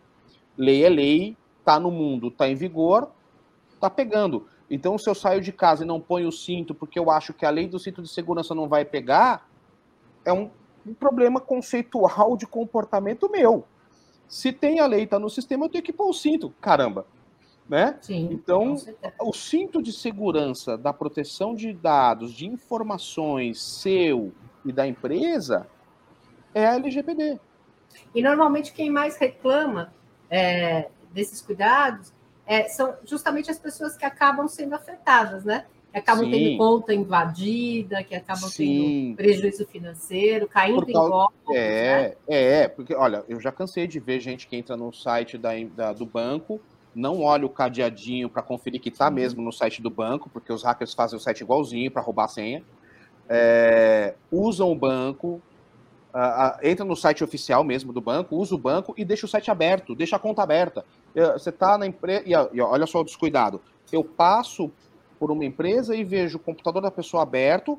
Lei 0.56 0.86
é 0.86 0.90
lei, 0.90 1.36
está 1.58 1.80
no 1.80 1.90
mundo, 1.90 2.28
está 2.28 2.48
em 2.48 2.54
vigor, 2.54 3.10
está 3.74 3.90
pegando. 3.90 4.46
Então, 4.70 4.96
se 5.00 5.10
eu 5.10 5.16
saio 5.16 5.42
de 5.42 5.52
casa 5.52 5.84
e 5.84 5.88
não 5.88 6.00
ponho 6.00 6.28
o 6.28 6.32
cinto 6.32 6.76
porque 6.76 7.00
eu 7.00 7.10
acho 7.10 7.34
que 7.34 7.48
a 7.48 7.50
lei 7.50 7.68
do 7.68 7.80
cinto 7.80 8.04
de 8.04 8.10
segurança 8.10 8.54
não 8.54 8.70
vai 8.70 8.86
pegar, 8.86 9.50
é 10.24 10.32
um, 10.32 10.52
um 10.86 10.94
problema 10.94 11.42
conceitual 11.42 12.38
de 12.38 12.46
comportamento 12.46 13.28
meu. 13.28 13.66
Se 14.28 14.54
tem 14.54 14.82
a 14.82 14.86
lei, 14.86 15.06
está 15.06 15.18
no 15.18 15.32
sistema, 15.32 15.66
eu 15.66 15.70
tenho 15.70 15.84
que 15.84 15.92
pôr 15.94 16.12
o 16.12 16.14
cinto. 16.14 16.54
Caramba. 16.62 17.08
Né? 17.70 18.00
Sim, 18.02 18.30
então, 18.32 18.76
o 19.22 19.32
cinto 19.32 19.80
de 19.80 19.94
segurança 19.94 20.76
da 20.76 20.92
proteção 20.92 21.54
de 21.54 21.72
dados, 21.72 22.34
de 22.34 22.48
informações 22.48 23.62
seu 23.62 24.34
e 24.66 24.72
da 24.72 24.88
empresa 24.88 25.68
é 26.52 26.66
a 26.66 26.74
LGPD. 26.74 27.40
E 28.16 28.24
normalmente 28.24 28.74
quem 28.74 28.90
mais 28.90 29.18
reclama 29.18 29.94
é, 30.32 30.90
desses 31.12 31.42
cuidados 31.42 32.12
é, 32.46 32.68
são 32.68 32.96
justamente 33.06 33.52
as 33.52 33.60
pessoas 33.60 33.96
que 33.96 34.04
acabam 34.04 34.48
sendo 34.48 34.74
afetadas, 34.74 35.46
né? 35.46 35.66
Que 35.92 36.00
acabam 36.00 36.26
Sim. 36.26 36.32
tendo 36.32 36.58
conta 36.58 36.94
invadida, 36.94 38.04
que 38.04 38.16
acabam 38.16 38.50
Sim. 38.50 39.16
tendo 39.16 39.18
prejuízo 39.18 39.66
financeiro, 39.68 40.48
caindo 40.48 40.86
causa... 40.88 40.92
em 40.92 41.12
golpes. 41.12 41.56
É, 41.56 42.10
né? 42.10 42.16
é, 42.28 42.68
porque, 42.68 42.96
olha, 42.96 43.24
eu 43.28 43.40
já 43.40 43.52
cansei 43.52 43.86
de 43.86 44.00
ver 44.00 44.20
gente 44.20 44.48
que 44.48 44.56
entra 44.56 44.76
no 44.76 44.92
site 44.92 45.38
da, 45.38 45.52
da 45.76 45.94
do 45.94 46.06
banco, 46.06 46.60
não 46.94 47.22
olha 47.22 47.46
o 47.46 47.50
cadeadinho 47.50 48.30
para 48.30 48.42
conferir 48.42 48.82
que 48.82 48.90
está 48.90 49.10
mesmo 49.10 49.42
no 49.42 49.52
site 49.52 49.82
do 49.82 49.90
banco, 49.90 50.30
porque 50.30 50.52
os 50.52 50.64
hackers 50.64 50.94
fazem 50.94 51.18
o 51.18 51.22
site 51.22 51.42
igualzinho 51.42 51.92
para 51.92 52.02
roubar 52.02 52.26
a 52.26 52.28
senha. 52.28 52.64
É, 53.28 54.16
usam 54.32 54.72
o 54.72 54.76
banco, 54.76 55.42
uh, 56.14 56.58
entra 56.64 56.84
no 56.84 56.96
site 56.96 57.24
oficial 57.24 57.64
mesmo 57.64 57.94
do 57.94 58.02
banco, 58.02 58.36
usa 58.36 58.56
o 58.56 58.58
banco 58.58 58.94
e 58.98 59.06
deixa 59.06 59.26
o 59.26 59.30
site 59.30 59.52
aberto, 59.52 59.96
deixa 59.96 60.16
a 60.16 60.20
conta 60.20 60.42
aberta. 60.42 60.84
Uh, 61.16 61.34
você 61.34 61.50
está 61.50 61.78
na 61.78 61.86
empresa. 61.86 62.24
E, 62.26 62.32
e, 62.32 62.62
olha 62.62 62.86
só 62.86 63.02
o 63.02 63.04
descuidado. 63.04 63.62
Eu 63.92 64.04
passo 64.04 64.72
por 65.20 65.32
uma 65.32 65.46
empresa 65.46 65.96
e 65.96 66.04
vejo 66.04 66.38
o 66.38 66.42
computador 66.42 66.82
da 66.82 66.92
pessoa 66.92 67.24
aberto, 67.24 67.78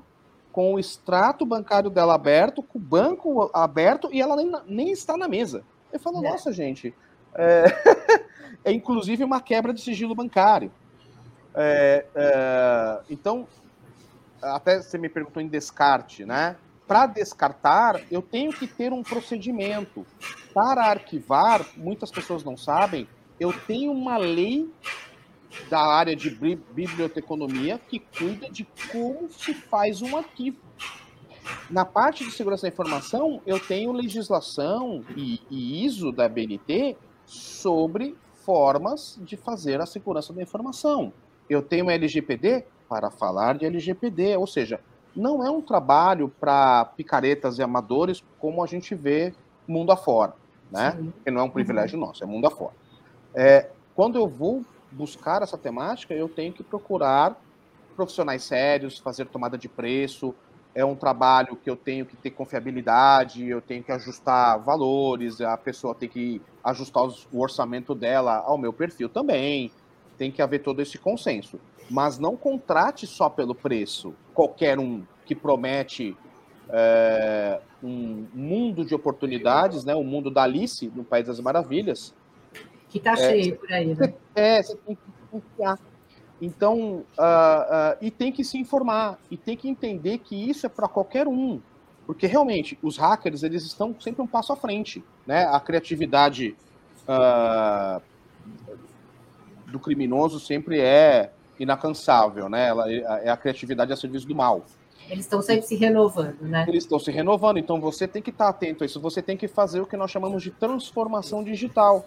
com 0.53 0.75
o 0.75 0.79
extrato 0.79 1.47
bancário 1.47 1.89
dela 1.89 2.15
aberto, 2.15 2.63
com 2.63 2.79
o 2.79 2.83
banco 2.83 3.51
aberto 3.55 4.09
e 4.13 4.21
ela 4.21 4.37
nem, 4.37 4.53
nem 4.67 4.91
está 4.91 5.17
na 5.17 5.29
mesa. 5.29 5.65
Eu 5.93 5.99
falo, 5.99 6.25
é. 6.25 6.31
nossa, 6.31 6.53
gente. 6.53 6.95
É... 7.35 7.65
é 8.65 8.73
inclusive 8.73 9.25
uma 9.25 9.41
quebra 9.41 9.73
de 9.73 9.81
sigilo 9.81 10.15
bancário. 10.15 10.71
É, 11.55 12.07
é, 12.15 13.01
então, 13.11 13.47
até 14.41 14.81
você 14.81 14.97
me 14.97 15.09
perguntou 15.09 15.43
em 15.43 15.49
descarte, 15.49 16.25
né? 16.25 16.57
Para 16.87 17.07
descartar, 17.07 18.01
eu 18.11 18.21
tenho 18.21 18.53
que 18.53 18.67
ter 18.67 18.93
um 18.93 19.03
procedimento. 19.03 20.07
Para 20.53 20.87
arquivar, 20.87 21.65
muitas 21.77 22.11
pessoas 22.11 22.43
não 22.43 22.57
sabem, 22.57 23.07
eu 23.39 23.53
tenho 23.53 23.93
uma 23.93 24.17
lei 24.17 24.69
da 25.69 25.81
área 25.81 26.15
de 26.15 26.31
biblioteconomia 26.31 27.79
que 27.79 27.99
cuida 27.99 28.49
de 28.51 28.67
como 28.91 29.31
se 29.31 29.55
faz 29.55 30.03
um 30.03 30.17
arquivo. 30.17 30.59
Na 31.69 31.85
parte 31.85 32.25
de 32.25 32.31
segurança 32.31 32.63
da 32.63 32.69
informação, 32.69 33.41
eu 33.47 33.59
tenho 33.59 33.93
legislação 33.93 35.05
e, 35.17 35.41
e 35.51 35.85
ISO 35.85 36.13
da 36.13 36.29
BNT 36.29 36.97
sobre 37.31 38.17
formas 38.45 39.17
de 39.23 39.37
fazer 39.37 39.81
a 39.81 39.87
segurança 39.87 40.33
da 40.33 40.43
informação. 40.43 41.13
Eu 41.49 41.63
tenho 41.63 41.85
uma 41.85 41.93
LGPD 41.93 42.65
para 42.89 43.09
falar 43.09 43.57
de 43.57 43.65
LGPD, 43.65 44.37
ou 44.37 44.49
seja, 44.49 44.81
não 45.15 45.45
é 45.47 45.51
um 45.51 45.63
trabalho 45.63 46.29
para 46.29 46.85
picaretas 46.97 47.59
e 47.59 47.63
amadores 47.63 48.25
como 48.39 48.65
a 48.65 48.67
gente 48.67 48.95
vê 48.97 49.33
mundo 49.67 49.93
afora, 49.93 50.35
né? 50.71 50.93
Sim. 50.93 51.13
Que 51.25 51.31
não 51.31 51.43
é 51.43 51.45
um 51.45 51.51
privilégio 51.51 51.99
uhum. 51.99 52.07
nosso, 52.07 52.25
é 52.25 52.27
mundo 52.27 52.47
afora. 52.47 52.75
É, 53.33 53.71
quando 53.95 54.19
eu 54.19 54.27
vou 54.27 54.65
buscar 54.91 55.43
essa 55.43 55.57
temática, 55.57 56.13
eu 56.13 56.29
tenho 56.29 56.53
que 56.53 56.65
procurar 56.65 57.41
profissionais 57.95 58.43
sérios, 58.43 58.99
fazer 58.99 59.27
tomada 59.27 59.57
de 59.57 59.69
preço. 59.69 60.35
É 60.75 60.85
um 60.85 60.95
trabalho 60.95 61.57
que 61.57 61.69
eu 61.69 61.77
tenho 61.77 62.07
que 62.07 62.17
ter 62.17 62.31
confiabilidade, 62.31 63.49
eu 63.49 63.61
tenho 63.61 63.83
que 63.83 63.91
ajustar 63.91 64.59
valores, 64.61 65.41
a 65.41 65.57
pessoa 65.57 65.95
tem 65.95 66.09
que 66.09 66.41
ajustar 66.63 67.03
o 67.05 67.41
orçamento 67.41 67.95
dela 67.95 68.37
ao 68.37 68.57
meu 68.57 68.73
perfil 68.73 69.09
também. 69.09 69.73
Tem 70.17 70.31
que 70.31 70.41
haver 70.41 70.61
todo 70.63 70.81
esse 70.81 70.99
consenso. 70.99 71.59
Mas 71.91 72.19
não 72.19 72.37
contrate 72.37 73.07
só 73.07 73.29
pelo 73.29 73.55
preço. 73.55 74.15
Qualquer 74.33 74.79
um 74.79 75.03
que 75.27 75.35
promete 75.35 76.17
é, 76.69 77.61
um 77.83 78.27
mundo 78.33 78.85
de 78.85 78.95
oportunidades, 78.95 79.85
né, 79.85 79.95
o 79.95 80.05
mundo 80.05 80.31
da 80.31 80.43
Alice 80.45 80.91
no 80.95 81.03
País 81.03 81.27
das 81.27 81.41
Maravilhas, 81.41 82.15
que 82.91 82.99
está 82.99 83.13
é, 83.13 83.17
cheio 83.17 83.57
por 83.57 83.73
aí, 83.73 83.95
né? 83.95 84.15
É, 84.35 84.63
você 84.63 84.77
tem 84.77 84.97
que 84.97 85.03
confiar. 85.31 85.79
Então, 86.41 87.05
uh, 87.19 87.21
uh, 87.21 87.97
e 88.01 88.11
tem 88.11 88.33
que 88.33 88.43
se 88.43 88.57
informar, 88.59 89.19
e 89.31 89.37
tem 89.37 89.57
que 89.57 89.69
entender 89.69 90.19
que 90.19 90.35
isso 90.35 90.65
é 90.65 90.69
para 90.69 90.89
qualquer 90.89 91.29
um. 91.29 91.61
Porque 92.07 92.27
realmente, 92.27 92.79
os 92.83 92.97
hackers, 92.97 93.43
eles 93.43 93.65
estão 93.65 93.95
sempre 94.01 94.23
um 94.23 94.27
passo 94.27 94.53
à 94.53 94.57
frente. 94.57 95.05
Né? 95.27 95.45
A 95.45 95.61
criatividade 95.61 96.57
uh, 97.07 98.01
do 99.67 99.79
criminoso 99.79 100.41
sempre 100.41 100.81
é 100.81 101.31
inacansável, 101.59 102.49
né? 102.49 102.69
Ela 102.69 102.91
é 102.91 103.29
a 103.29 103.37
criatividade 103.37 103.93
a 103.93 103.97
serviço 103.97 104.27
do 104.27 104.35
mal. 104.35 104.65
Eles 105.09 105.25
estão 105.25 105.43
sempre 105.43 105.67
se 105.67 105.75
renovando, 105.77 106.41
né? 106.43 106.65
Eles 106.69 106.85
estão 106.85 106.99
se 106.99 107.11
renovando, 107.11 107.59
então 107.59 107.81
você 107.81 108.07
tem 108.07 108.23
que 108.23 108.31
estar 108.31 108.49
atento 108.49 108.83
a 108.83 108.87
isso. 108.87 109.01
Você 109.01 109.21
tem 109.21 109.37
que 109.37 109.49
fazer 109.49 109.81
o 109.81 109.87
que 109.87 109.97
nós 109.97 110.11
chamamos 110.11 110.43
de 110.43 110.51
transformação 110.51 111.43
digital. 111.43 112.07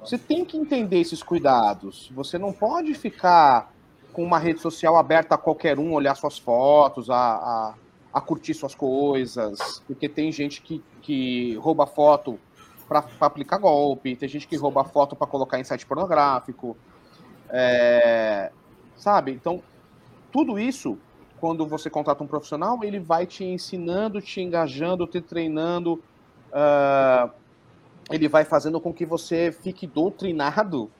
Você 0.00 0.18
tem 0.18 0.44
que 0.44 0.56
entender 0.56 1.00
esses 1.00 1.22
cuidados. 1.22 2.10
Você 2.14 2.38
não 2.38 2.52
pode 2.52 2.94
ficar 2.94 3.72
com 4.12 4.22
uma 4.22 4.38
rede 4.38 4.60
social 4.60 4.96
aberta 4.96 5.34
a 5.34 5.38
qualquer 5.38 5.78
um, 5.78 5.92
olhar 5.92 6.14
suas 6.14 6.38
fotos, 6.38 7.10
a, 7.10 7.16
a, 7.16 7.74
a 8.14 8.20
curtir 8.20 8.54
suas 8.54 8.74
coisas, 8.74 9.82
porque 9.86 10.08
tem 10.08 10.32
gente 10.32 10.62
que, 10.62 10.82
que 11.02 11.54
rouba 11.56 11.86
foto 11.86 12.38
para 12.88 13.04
aplicar 13.20 13.58
golpe, 13.58 14.16
tem 14.16 14.28
gente 14.28 14.46
que 14.46 14.56
rouba 14.56 14.84
foto 14.84 15.14
para 15.16 15.26
colocar 15.26 15.58
em 15.58 15.64
site 15.64 15.84
pornográfico. 15.84 16.76
É, 17.50 18.50
sabe? 18.96 19.32
Então, 19.32 19.62
tudo 20.32 20.58
isso, 20.58 20.98
quando 21.38 21.66
você 21.66 21.90
contrata 21.90 22.22
um 22.22 22.26
profissional, 22.26 22.82
ele 22.82 22.98
vai 22.98 23.26
te 23.26 23.44
ensinando, 23.44 24.20
te 24.20 24.40
engajando, 24.40 25.06
te 25.06 25.20
treinando. 25.20 26.02
Uh, 26.48 27.30
ele 28.10 28.28
vai 28.28 28.44
fazendo 28.44 28.80
com 28.80 28.92
que 28.92 29.04
você 29.04 29.50
fique 29.50 29.86
doutrinado 29.86 30.90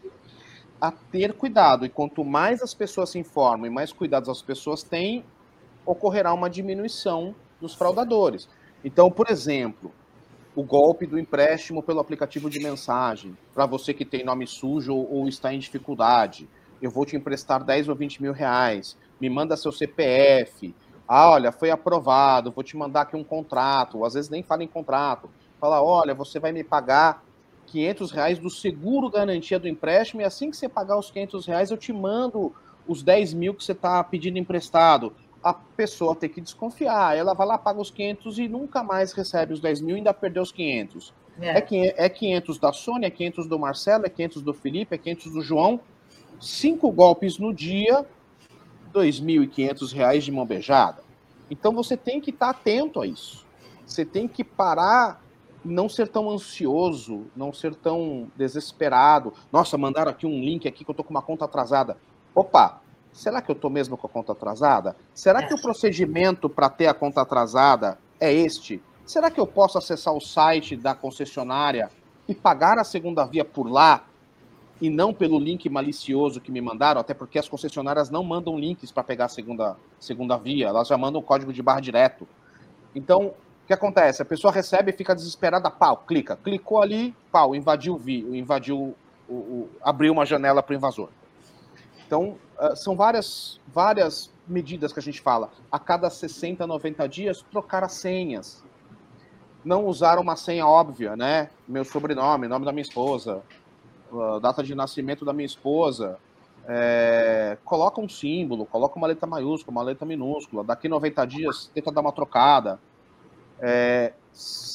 a 0.81 0.91
ter 0.91 1.33
cuidado. 1.33 1.85
E 1.87 1.89
quanto 1.89 2.25
mais 2.25 2.63
as 2.63 2.75
pessoas 2.75 3.11
se 3.11 3.19
informam 3.19 3.67
e 3.67 3.71
mais 3.71 3.93
cuidados 3.93 4.29
as 4.29 4.43
pessoas 4.43 4.83
têm, 4.83 5.25
ocorrerá 5.85 6.35
uma 6.35 6.51
diminuição 6.51 7.35
dos 7.61 7.75
fraudadores. 7.75 8.49
Então, 8.85 9.11
por 9.11 9.31
exemplo, 9.31 9.93
o 10.55 10.63
golpe 10.63 11.07
do 11.07 11.19
empréstimo 11.19 11.83
pelo 11.83 12.01
aplicativo 12.01 12.51
de 12.51 12.59
mensagem, 12.59 13.37
para 13.55 13.67
você 13.67 13.95
que 13.95 14.05
tem 14.05 14.25
nome 14.25 14.47
sujo 14.47 14.95
ou 14.95 15.29
está 15.29 15.55
em 15.55 15.59
dificuldade. 15.59 16.49
Eu 16.83 16.91
vou 16.91 17.07
te 17.07 17.17
emprestar 17.17 17.65
10 17.65 17.89
ou 17.89 17.95
20 17.95 18.21
mil 18.21 18.33
reais, 18.33 18.97
me 19.21 19.31
manda 19.31 19.57
seu 19.57 19.73
CPF. 19.73 20.75
Ah, 21.09 21.31
olha, 21.31 21.53
foi 21.53 21.71
aprovado, 21.71 22.51
vou 22.51 22.65
te 22.65 22.77
mandar 22.77 23.03
aqui 23.03 23.17
um 23.17 23.25
contrato. 23.25 24.05
Às 24.05 24.15
vezes 24.15 24.29
nem 24.29 24.43
fala 24.43 24.65
em 24.65 24.69
contrato 24.69 25.31
Fala, 25.61 25.83
olha, 25.83 26.15
você 26.15 26.39
vai 26.39 26.53
me 26.53 26.63
pagar 26.63 27.25
500 27.67 28.11
reais 28.11 28.39
do 28.39 28.49
seguro 28.49 29.11
garantia 29.11 29.59
do 29.59 29.69
empréstimo 29.69 30.21
e 30.21 30.25
assim 30.25 30.51
que 30.51 30.57
você 30.57 30.69
pagar 30.69 30.99
os 30.99 31.11
500 31.11 31.47
reais 31.47 31.71
eu 31.71 31.77
te 31.77 31.93
mando 31.93 32.55
os 32.87 33.03
10 33.03 33.35
mil 33.35 33.55
que 33.55 33.65
você 33.65 33.73
está 33.73 34.03
pedindo 34.05 34.39
emprestado. 34.39 35.13
A 35.43 35.53
pessoa 35.53 36.15
tem 36.15 36.29
que 36.29 36.41
desconfiar. 36.41 37.17
Ela 37.17 37.35
vai 37.35 37.47
lá, 37.47 37.59
paga 37.59 37.81
os 37.81 37.91
500 37.91 38.39
e 38.39 38.49
nunca 38.49 38.83
mais 38.83 39.13
recebe 39.13 39.53
os 39.53 39.61
10 39.61 39.81
mil 39.81 39.97
e 39.97 39.99
ainda 39.99 40.15
perdeu 40.15 40.43
os 40.43 40.53
500. 40.53 41.13
É. 41.41 41.59
É, 41.97 42.09
500 42.09 42.57
é 42.57 42.61
da 42.61 42.73
Sônia, 42.73 43.07
é 43.09 43.11
500 43.11 43.47
do 43.47 43.59
Marcelo, 43.59 44.07
é 44.07 44.09
500 44.09 44.43
do 44.43 44.55
Felipe, 44.55 44.95
é 44.95 44.99
500 44.99 45.33
do 45.33 45.43
João. 45.43 45.81
Cinco 46.41 46.91
golpes 46.91 47.39
no 47.39 47.53
dia, 47.53 48.05
2.500 48.93 49.93
reais 49.93 50.25
de 50.25 50.33
mão 50.33 50.47
beijada. 50.47 51.03
Então 51.51 51.73
você 51.73 51.97
tem 51.97 52.21
que 52.21 52.31
estar 52.31 52.53
tá 52.53 52.59
atento 52.59 53.01
a 53.01 53.07
isso. 53.07 53.45
Você 53.87 54.05
tem 54.05 54.27
que 54.27 54.43
parar 54.43 55.23
não 55.67 55.89
ser 55.89 56.09
tão 56.09 56.31
ansioso, 56.31 57.27
não 57.37 57.53
ser 57.53 57.75
tão 57.75 58.31
desesperado. 58.37 59.33
Nossa, 59.53 59.77
mandaram 59.77 60.11
aqui 60.11 60.27
um 60.27 60.41
link 60.41 60.67
aqui 60.67 60.85
que 60.85 60.91
eu 60.91 60.95
tô 60.95 61.05
com 61.05 61.11
uma 61.11 61.23
conta 61.23 61.45
atrasada. 61.45 61.97
Opa, 62.35 62.81
será 63.13 63.43
que 63.43 63.51
eu 63.51 63.55
tô 63.55 63.69
mesmo 63.69 63.97
com 63.97 64.07
a 64.07 64.11
conta 64.11 64.33
atrasada? 64.33 64.97
Será 65.13 65.43
que 65.43 65.55
o 65.55 65.61
procedimento 65.61 66.49
para 66.49 66.69
ter 66.69 66.87
a 66.87 66.95
conta 66.95 67.23
atrasada 67.23 67.99
é 68.21 68.33
este? 68.33 68.83
Será 69.05 69.31
que 69.31 69.41
eu 69.41 69.47
posso 69.47 69.79
acessar 69.79 70.15
o 70.15 70.21
site 70.21 70.77
da 70.77 70.95
concessionária 70.95 71.91
e 72.29 72.35
pagar 72.35 72.79
a 72.79 72.85
segunda 72.85 73.25
via 73.25 73.45
por 73.45 73.71
lá 73.71 74.05
e 74.81 74.91
não 74.91 75.15
pelo 75.15 75.39
link 75.39 75.69
malicioso 75.71 76.41
que 76.41 76.51
me 76.51 76.61
mandaram? 76.61 77.01
Até 77.01 77.15
porque 77.15 77.39
as 77.39 77.49
concessionárias 77.49 78.11
não 78.11 78.25
mandam 78.25 78.59
links 78.59 78.91
para 78.91 79.05
pegar 79.05 79.27
a 79.27 79.29
segunda, 79.29 79.77
segunda 79.99 80.37
via, 80.37 80.69
elas 80.69 80.89
já 80.89 80.99
mandam 80.99 81.21
o 81.21 81.25
código 81.25 81.53
de 81.53 81.63
barra 81.63 81.81
direto. 81.81 82.27
Então, 82.95 83.35
o 83.67 83.69
que 83.69 83.73
acontece? 83.73 84.23
A 84.23 84.25
pessoa 84.25 84.53
recebe 84.53 84.93
e 84.93 84.95
fica 84.95 85.13
desesperada, 85.13 85.69
pau, 85.69 85.97
clica. 86.07 86.37
Clicou 86.37 86.81
ali, 86.81 87.13
pau, 87.33 87.53
invadiu, 87.53 87.97
vi, 87.97 88.21
invadiu, 88.39 88.95
o, 89.29 89.35
o, 89.35 89.71
abriu 89.83 90.13
uma 90.13 90.25
janela 90.25 90.63
para 90.63 90.73
o 90.73 90.77
invasor. 90.77 91.09
Então, 92.07 92.37
uh, 92.61 92.77
são 92.77 92.95
várias, 92.95 93.61
várias 93.67 94.31
medidas 94.47 94.93
que 94.93 95.01
a 95.01 95.03
gente 95.03 95.21
fala. 95.21 95.51
A 95.71 95.81
cada 95.81 96.09
60, 96.09 96.65
90 96.65 97.09
dias, 97.09 97.45
trocar 97.51 97.83
as 97.83 97.95
senhas. 97.95 98.63
Não 99.65 99.87
usar 99.87 100.21
uma 100.21 100.37
senha 100.37 100.65
óbvia, 100.65 101.17
né? 101.17 101.51
Meu 101.67 101.85
sobrenome, 101.85 102.47
nome 102.47 102.65
da 102.65 102.71
minha 102.71 102.83
esposa, 102.83 103.43
uh, 104.13 104.39
data 104.39 104.63
de 104.63 104.77
nascimento 104.77 105.25
da 105.25 105.33
minha 105.33 105.47
esposa. 105.47 106.21
É, 106.69 107.59
coloca 107.65 108.01
um 108.01 108.09
símbolo, 108.09 108.65
coloca 108.65 108.97
uma 108.97 109.09
letra 109.09 109.27
maiúscula, 109.27 109.77
uma 109.77 109.83
letra 109.83 110.07
minúscula. 110.07 110.63
Daqui 110.63 110.89
90 110.89 111.27
dias, 111.27 111.69
tenta 111.75 111.91
dar 111.91 112.01
uma 112.01 112.13
trocada 112.13 112.79
é, 113.61 114.13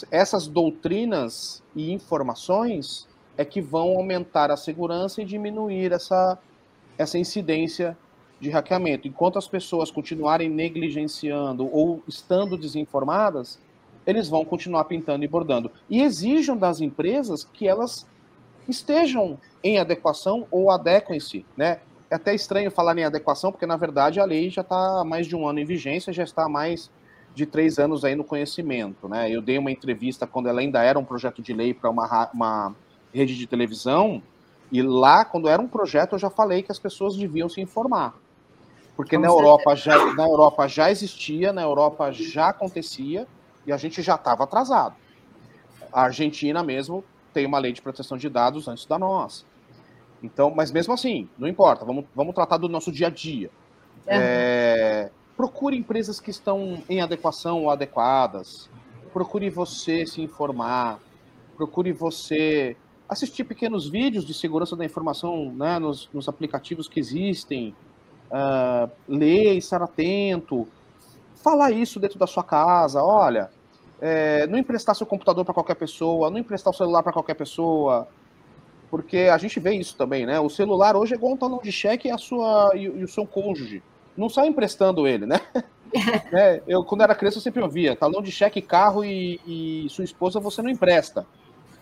essas 0.09 0.47
doutrinas 0.47 1.63
e 1.75 1.91
informações 1.91 3.07
é 3.37 3.45
que 3.45 3.61
vão 3.61 3.97
aumentar 3.97 4.51
a 4.51 4.57
segurança 4.57 5.21
e 5.21 5.25
diminuir 5.25 5.91
essa, 5.91 6.37
essa 6.97 7.17
incidência 7.17 7.97
de 8.39 8.49
hackeamento. 8.49 9.07
Enquanto 9.07 9.37
as 9.37 9.47
pessoas 9.47 9.91
continuarem 9.91 10.49
negligenciando 10.49 11.69
ou 11.71 12.01
estando 12.07 12.57
desinformadas, 12.57 13.59
eles 14.05 14.27
vão 14.27 14.43
continuar 14.43 14.85
pintando 14.85 15.23
e 15.23 15.27
bordando. 15.27 15.71
E 15.89 16.01
exijam 16.01 16.57
das 16.57 16.81
empresas 16.81 17.43
que 17.43 17.67
elas 17.67 18.07
estejam 18.67 19.37
em 19.63 19.77
adequação 19.77 20.47
ou 20.49 20.71
adequem-se, 20.71 21.45
né? 21.55 21.79
É 22.09 22.15
até 22.15 22.35
estranho 22.35 22.69
falar 22.69 22.97
em 22.97 23.05
adequação, 23.05 23.51
porque 23.51 23.65
na 23.65 23.77
verdade 23.77 24.19
a 24.19 24.25
lei 24.25 24.49
já 24.49 24.61
está 24.61 24.99
há 24.99 25.03
mais 25.05 25.27
de 25.27 25.35
um 25.35 25.47
ano 25.47 25.59
em 25.59 25.65
vigência, 25.65 26.11
já 26.11 26.23
está 26.23 26.49
mais 26.49 26.91
de 27.33 27.45
três 27.45 27.79
anos 27.79 28.03
aí 28.03 28.15
no 28.15 28.23
conhecimento, 28.23 29.07
né? 29.07 29.29
Eu 29.29 29.41
dei 29.41 29.57
uma 29.57 29.71
entrevista 29.71 30.27
quando 30.27 30.49
ela 30.49 30.59
ainda 30.59 30.83
era 30.83 30.99
um 30.99 31.05
projeto 31.05 31.41
de 31.41 31.53
lei 31.53 31.73
para 31.73 31.89
uma, 31.89 32.29
uma 32.33 32.75
rede 33.13 33.37
de 33.37 33.47
televisão, 33.47 34.21
e 34.71 34.81
lá, 34.81 35.25
quando 35.25 35.49
era 35.49 35.61
um 35.61 35.67
projeto, 35.67 36.13
eu 36.13 36.19
já 36.19 36.29
falei 36.29 36.63
que 36.63 36.71
as 36.71 36.79
pessoas 36.79 37.15
deviam 37.15 37.49
se 37.49 37.59
informar. 37.59 38.15
Porque 38.95 39.17
na 39.17 39.27
Europa, 39.27 39.75
já, 39.75 40.13
na 40.13 40.23
Europa 40.23 40.67
já 40.67 40.89
existia, 40.89 41.51
na 41.51 41.61
Europa 41.61 42.11
já 42.11 42.49
acontecia, 42.49 43.27
e 43.65 43.71
a 43.71 43.77
gente 43.77 44.01
já 44.01 44.15
estava 44.15 44.43
atrasado. 44.43 44.95
A 45.91 46.03
Argentina 46.03 46.63
mesmo 46.63 47.03
tem 47.33 47.45
uma 47.45 47.59
lei 47.59 47.73
de 47.73 47.81
proteção 47.81 48.17
de 48.17 48.29
dados 48.29 48.67
antes 48.67 48.85
da 48.85 48.97
nossa. 48.97 49.43
Então, 50.23 50.51
mas 50.55 50.71
mesmo 50.71 50.93
assim, 50.93 51.27
não 51.37 51.47
importa, 51.47 51.83
vamos, 51.83 52.05
vamos 52.15 52.33
tratar 52.33 52.57
do 52.57 52.69
nosso 52.69 52.91
dia 52.91 53.07
a 53.07 53.09
dia. 53.09 53.49
É, 54.05 55.09
procure 55.41 55.75
empresas 55.75 56.19
que 56.19 56.29
estão 56.29 56.83
em 56.87 57.01
adequação 57.01 57.63
ou 57.63 57.71
adequadas. 57.71 58.69
Procure 59.11 59.49
você 59.49 60.05
se 60.05 60.21
informar. 60.21 60.99
Procure 61.57 61.91
você 61.91 62.77
assistir 63.09 63.43
pequenos 63.45 63.89
vídeos 63.89 64.23
de 64.23 64.35
segurança 64.35 64.75
da 64.75 64.85
informação 64.85 65.51
né, 65.51 65.79
nos, 65.79 66.07
nos 66.13 66.29
aplicativos 66.29 66.87
que 66.87 66.99
existem. 66.99 67.75
Uh, 68.29 68.87
ler, 69.07 69.57
estar 69.57 69.81
atento. 69.81 70.67
Falar 71.33 71.71
isso 71.71 71.99
dentro 71.99 72.19
da 72.19 72.27
sua 72.27 72.43
casa. 72.43 73.03
Olha, 73.03 73.49
é, 73.99 74.45
não 74.45 74.59
emprestar 74.59 74.93
seu 74.93 75.07
computador 75.07 75.43
para 75.43 75.55
qualquer 75.55 75.75
pessoa, 75.75 76.29
não 76.29 76.37
emprestar 76.37 76.71
o 76.71 76.77
celular 76.77 77.01
para 77.01 77.13
qualquer 77.13 77.33
pessoa 77.33 78.07
porque 78.91 79.17
a 79.17 79.37
gente 79.37 79.57
vê 79.59 79.73
isso 79.73 79.95
também, 79.95 80.25
né? 80.25 80.37
O 80.39 80.49
celular 80.49 80.97
hoje 80.97 81.13
é 81.13 81.17
igual 81.17 81.33
um 81.33 81.37
talão 81.37 81.61
de 81.63 81.71
cheque 81.71 82.09
e, 82.09 82.11
a 82.11 82.17
sua, 82.17 82.71
e, 82.75 82.83
e 82.83 83.03
o 83.03 83.07
seu 83.07 83.25
cônjuge. 83.25 83.81
Não 84.15 84.29
sai 84.29 84.47
emprestando 84.47 85.07
ele, 85.07 85.25
né? 85.25 85.39
é, 86.33 86.61
eu, 86.67 86.83
quando 86.83 87.01
era 87.01 87.15
criança, 87.15 87.37
eu 87.37 87.41
sempre 87.41 87.61
ouvia: 87.61 87.95
talão 87.95 88.21
de 88.21 88.31
cheque, 88.31 88.61
carro 88.61 89.03
e, 89.03 89.39
e 89.45 89.89
sua 89.89 90.03
esposa 90.03 90.39
você 90.39 90.61
não 90.61 90.69
empresta. 90.69 91.25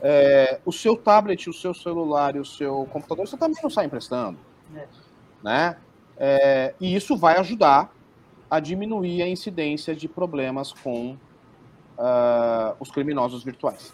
É, 0.02 0.60
o 0.66 0.72
seu 0.72 0.96
tablet, 0.96 1.50
o 1.50 1.54
seu 1.54 1.74
celular 1.74 2.36
e 2.36 2.40
o 2.40 2.46
seu 2.46 2.88
computador 2.92 3.28
você 3.28 3.38
também 3.38 3.62
não 3.62 3.70
sai 3.70 3.86
emprestando. 3.86 4.38
É. 4.76 4.86
Né? 5.44 5.78
É, 6.18 6.74
e 6.80 6.96
isso 6.96 7.18
vai 7.18 7.38
ajudar 7.38 7.92
a 8.50 8.60
diminuir 8.60 9.22
a 9.22 9.28
incidência 9.28 9.96
de 9.96 10.08
problemas 10.08 10.74
com 10.74 11.12
uh, 12.00 12.76
os 12.80 12.90
criminosos 12.90 13.44
virtuais. 13.44 13.94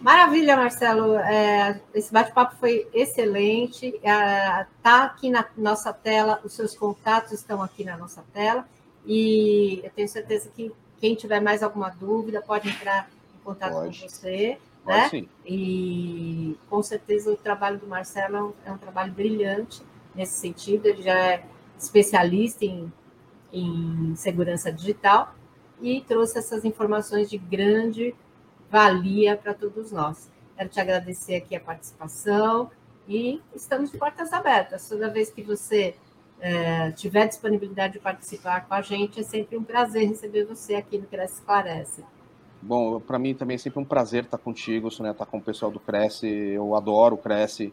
Maravilha, 0.00 0.56
Marcelo. 0.56 1.16
É, 1.16 1.80
esse 1.94 2.12
bate-papo 2.12 2.56
foi 2.56 2.88
excelente. 2.92 3.86
Está 3.96 4.66
é, 4.84 5.04
aqui 5.04 5.30
na 5.30 5.44
nossa 5.56 5.92
tela, 5.92 6.40
os 6.42 6.54
seus 6.54 6.74
contatos 6.74 7.32
estão 7.32 7.62
aqui 7.62 7.84
na 7.84 7.96
nossa 7.96 8.24
tela. 8.32 8.66
E 9.06 9.80
eu 9.84 9.90
tenho 9.90 10.08
certeza 10.08 10.50
que 10.54 10.72
quem 11.00 11.14
tiver 11.14 11.40
mais 11.40 11.62
alguma 11.62 11.90
dúvida 11.90 12.40
pode 12.40 12.68
entrar 12.68 13.10
em 13.34 13.44
contato 13.44 13.72
pode. 13.72 14.00
com 14.00 14.08
você. 14.08 14.58
Pode, 14.84 14.98
né? 14.98 15.08
Sim. 15.10 15.28
E 15.46 16.56
com 16.68 16.82
certeza 16.82 17.30
o 17.30 17.36
trabalho 17.36 17.78
do 17.78 17.86
Marcelo 17.86 18.36
é 18.36 18.42
um, 18.42 18.52
é 18.66 18.72
um, 18.72 18.78
trabalho 18.78 19.12
brilhante 19.12 19.82
nesse 20.14 20.38
sentido. 20.38 20.86
Ele 20.86 21.02
já 21.02 21.18
é 21.18 21.44
especialista 21.78 22.64
em, 22.64 22.90
em 23.52 24.14
segurança 24.16 24.72
digital 24.72 25.34
e 25.80 26.02
trouxe 26.02 26.38
essas 26.38 26.64
informações 26.64 27.28
de 27.28 27.38
grande 27.38 28.14
valia 28.70 29.36
para 29.36 29.52
todos 29.52 29.90
nós. 29.90 30.30
Quero 30.56 30.68
te 30.68 30.80
agradecer 30.80 31.36
aqui 31.36 31.56
a 31.56 31.60
participação 31.60 32.70
e 33.08 33.40
estamos 33.54 33.90
de 33.90 33.98
portas 33.98 34.32
abertas. 34.32 34.88
Toda 34.88 35.10
vez 35.10 35.30
que 35.30 35.42
você 35.42 35.94
é, 36.40 36.90
tiver 36.92 37.26
disponibilidade 37.26 37.94
de 37.94 37.98
participar 37.98 38.66
com 38.66 38.74
a 38.74 38.80
gente, 38.80 39.20
é 39.20 39.22
sempre 39.22 39.56
um 39.56 39.64
prazer 39.64 40.08
receber 40.08 40.44
você 40.44 40.74
aqui 40.74 40.98
no 40.98 41.06
Cresce 41.06 41.40
Esclarece. 41.40 42.04
Bom, 42.62 43.00
para 43.00 43.18
mim 43.18 43.34
também 43.34 43.54
é 43.54 43.58
sempre 43.58 43.80
um 43.80 43.84
prazer 43.84 44.24
estar 44.24 44.38
contigo, 44.38 44.88
né, 45.00 45.10
estar 45.10 45.26
com 45.26 45.38
o 45.38 45.42
pessoal 45.42 45.70
do 45.72 45.80
Cresce. 45.80 46.26
Eu 46.28 46.74
adoro 46.74 47.14
o 47.14 47.18
Cresce. 47.18 47.72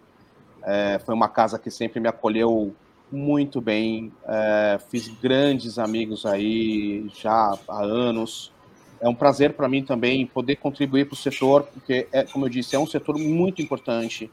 É, 0.63 0.99
foi 0.99 1.13
uma 1.13 1.29
casa 1.29 1.59
que 1.59 1.69
sempre 1.69 1.99
me 1.99 2.07
acolheu 2.07 2.73
muito 3.11 3.61
bem. 3.61 4.11
É, 4.25 4.79
fiz 4.89 5.07
grandes 5.07 5.77
amigos 5.77 6.25
aí 6.25 7.07
já 7.13 7.57
há 7.67 7.83
anos. 7.83 8.51
É 8.99 9.07
um 9.07 9.15
prazer 9.15 9.53
para 9.53 9.67
mim 9.67 9.83
também 9.83 10.25
poder 10.25 10.55
contribuir 10.55 11.05
para 11.05 11.13
o 11.13 11.17
setor, 11.17 11.63
porque, 11.63 12.07
é, 12.11 12.23
como 12.23 12.45
eu 12.45 12.49
disse, 12.49 12.75
é 12.75 12.79
um 12.79 12.87
setor 12.87 13.17
muito 13.17 13.61
importante. 13.61 14.31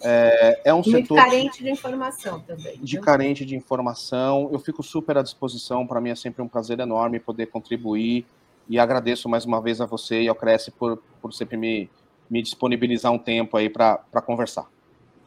É, 0.00 0.60
é 0.66 0.72
um 0.72 0.76
muito 0.76 0.90
setor 0.90 1.16
carente 1.16 1.62
de 1.62 1.70
informação 1.70 2.40
também. 2.40 2.78
De 2.80 3.00
carente 3.00 3.44
de 3.44 3.56
informação. 3.56 4.48
Eu 4.52 4.58
fico 4.58 4.82
super 4.82 5.18
à 5.18 5.22
disposição. 5.22 5.86
Para 5.86 6.00
mim 6.00 6.10
é 6.10 6.14
sempre 6.14 6.42
um 6.42 6.48
prazer 6.48 6.78
enorme 6.78 7.18
poder 7.18 7.46
contribuir. 7.46 8.24
E 8.68 8.78
agradeço 8.78 9.28
mais 9.28 9.44
uma 9.44 9.60
vez 9.60 9.80
a 9.80 9.86
você 9.86 10.22
e 10.22 10.28
ao 10.28 10.34
Cresce 10.34 10.70
por, 10.70 11.02
por 11.20 11.32
sempre 11.32 11.56
me, 11.56 11.90
me 12.28 12.42
disponibilizar 12.42 13.10
um 13.10 13.18
tempo 13.18 13.56
aí 13.56 13.68
para 13.68 13.98
conversar. 14.24 14.68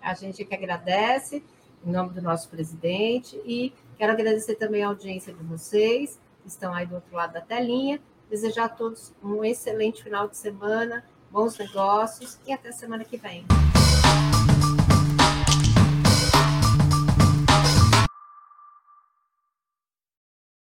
A 0.02 0.14
gente 0.14 0.46
que 0.46 0.56
agradece, 0.56 1.44
em 1.86 1.92
nome 1.92 2.12
do 2.12 2.22
nosso 2.22 2.50
presidente, 2.50 3.40
e 3.46 3.74
quero 3.98 4.12
agradecer 4.12 4.56
também 4.56 4.84
a 4.84 4.88
audiência 4.88 5.34
de 5.34 5.44
vocês, 5.44 6.20
que 6.42 6.48
estão 6.48 6.74
aí 6.74 6.86
do 6.86 6.96
outro 6.96 7.16
lado 7.16 7.34
da 7.34 7.42
telinha. 7.42 8.00
Desejar 8.32 8.64
a 8.64 8.70
todos 8.70 9.12
um 9.22 9.44
excelente 9.44 10.02
final 10.02 10.26
de 10.26 10.38
semana, 10.38 11.04
bons 11.30 11.58
negócios 11.58 12.40
e 12.48 12.54
até 12.54 12.72
semana 12.72 13.04
que 13.04 13.18
vem. 13.18 13.46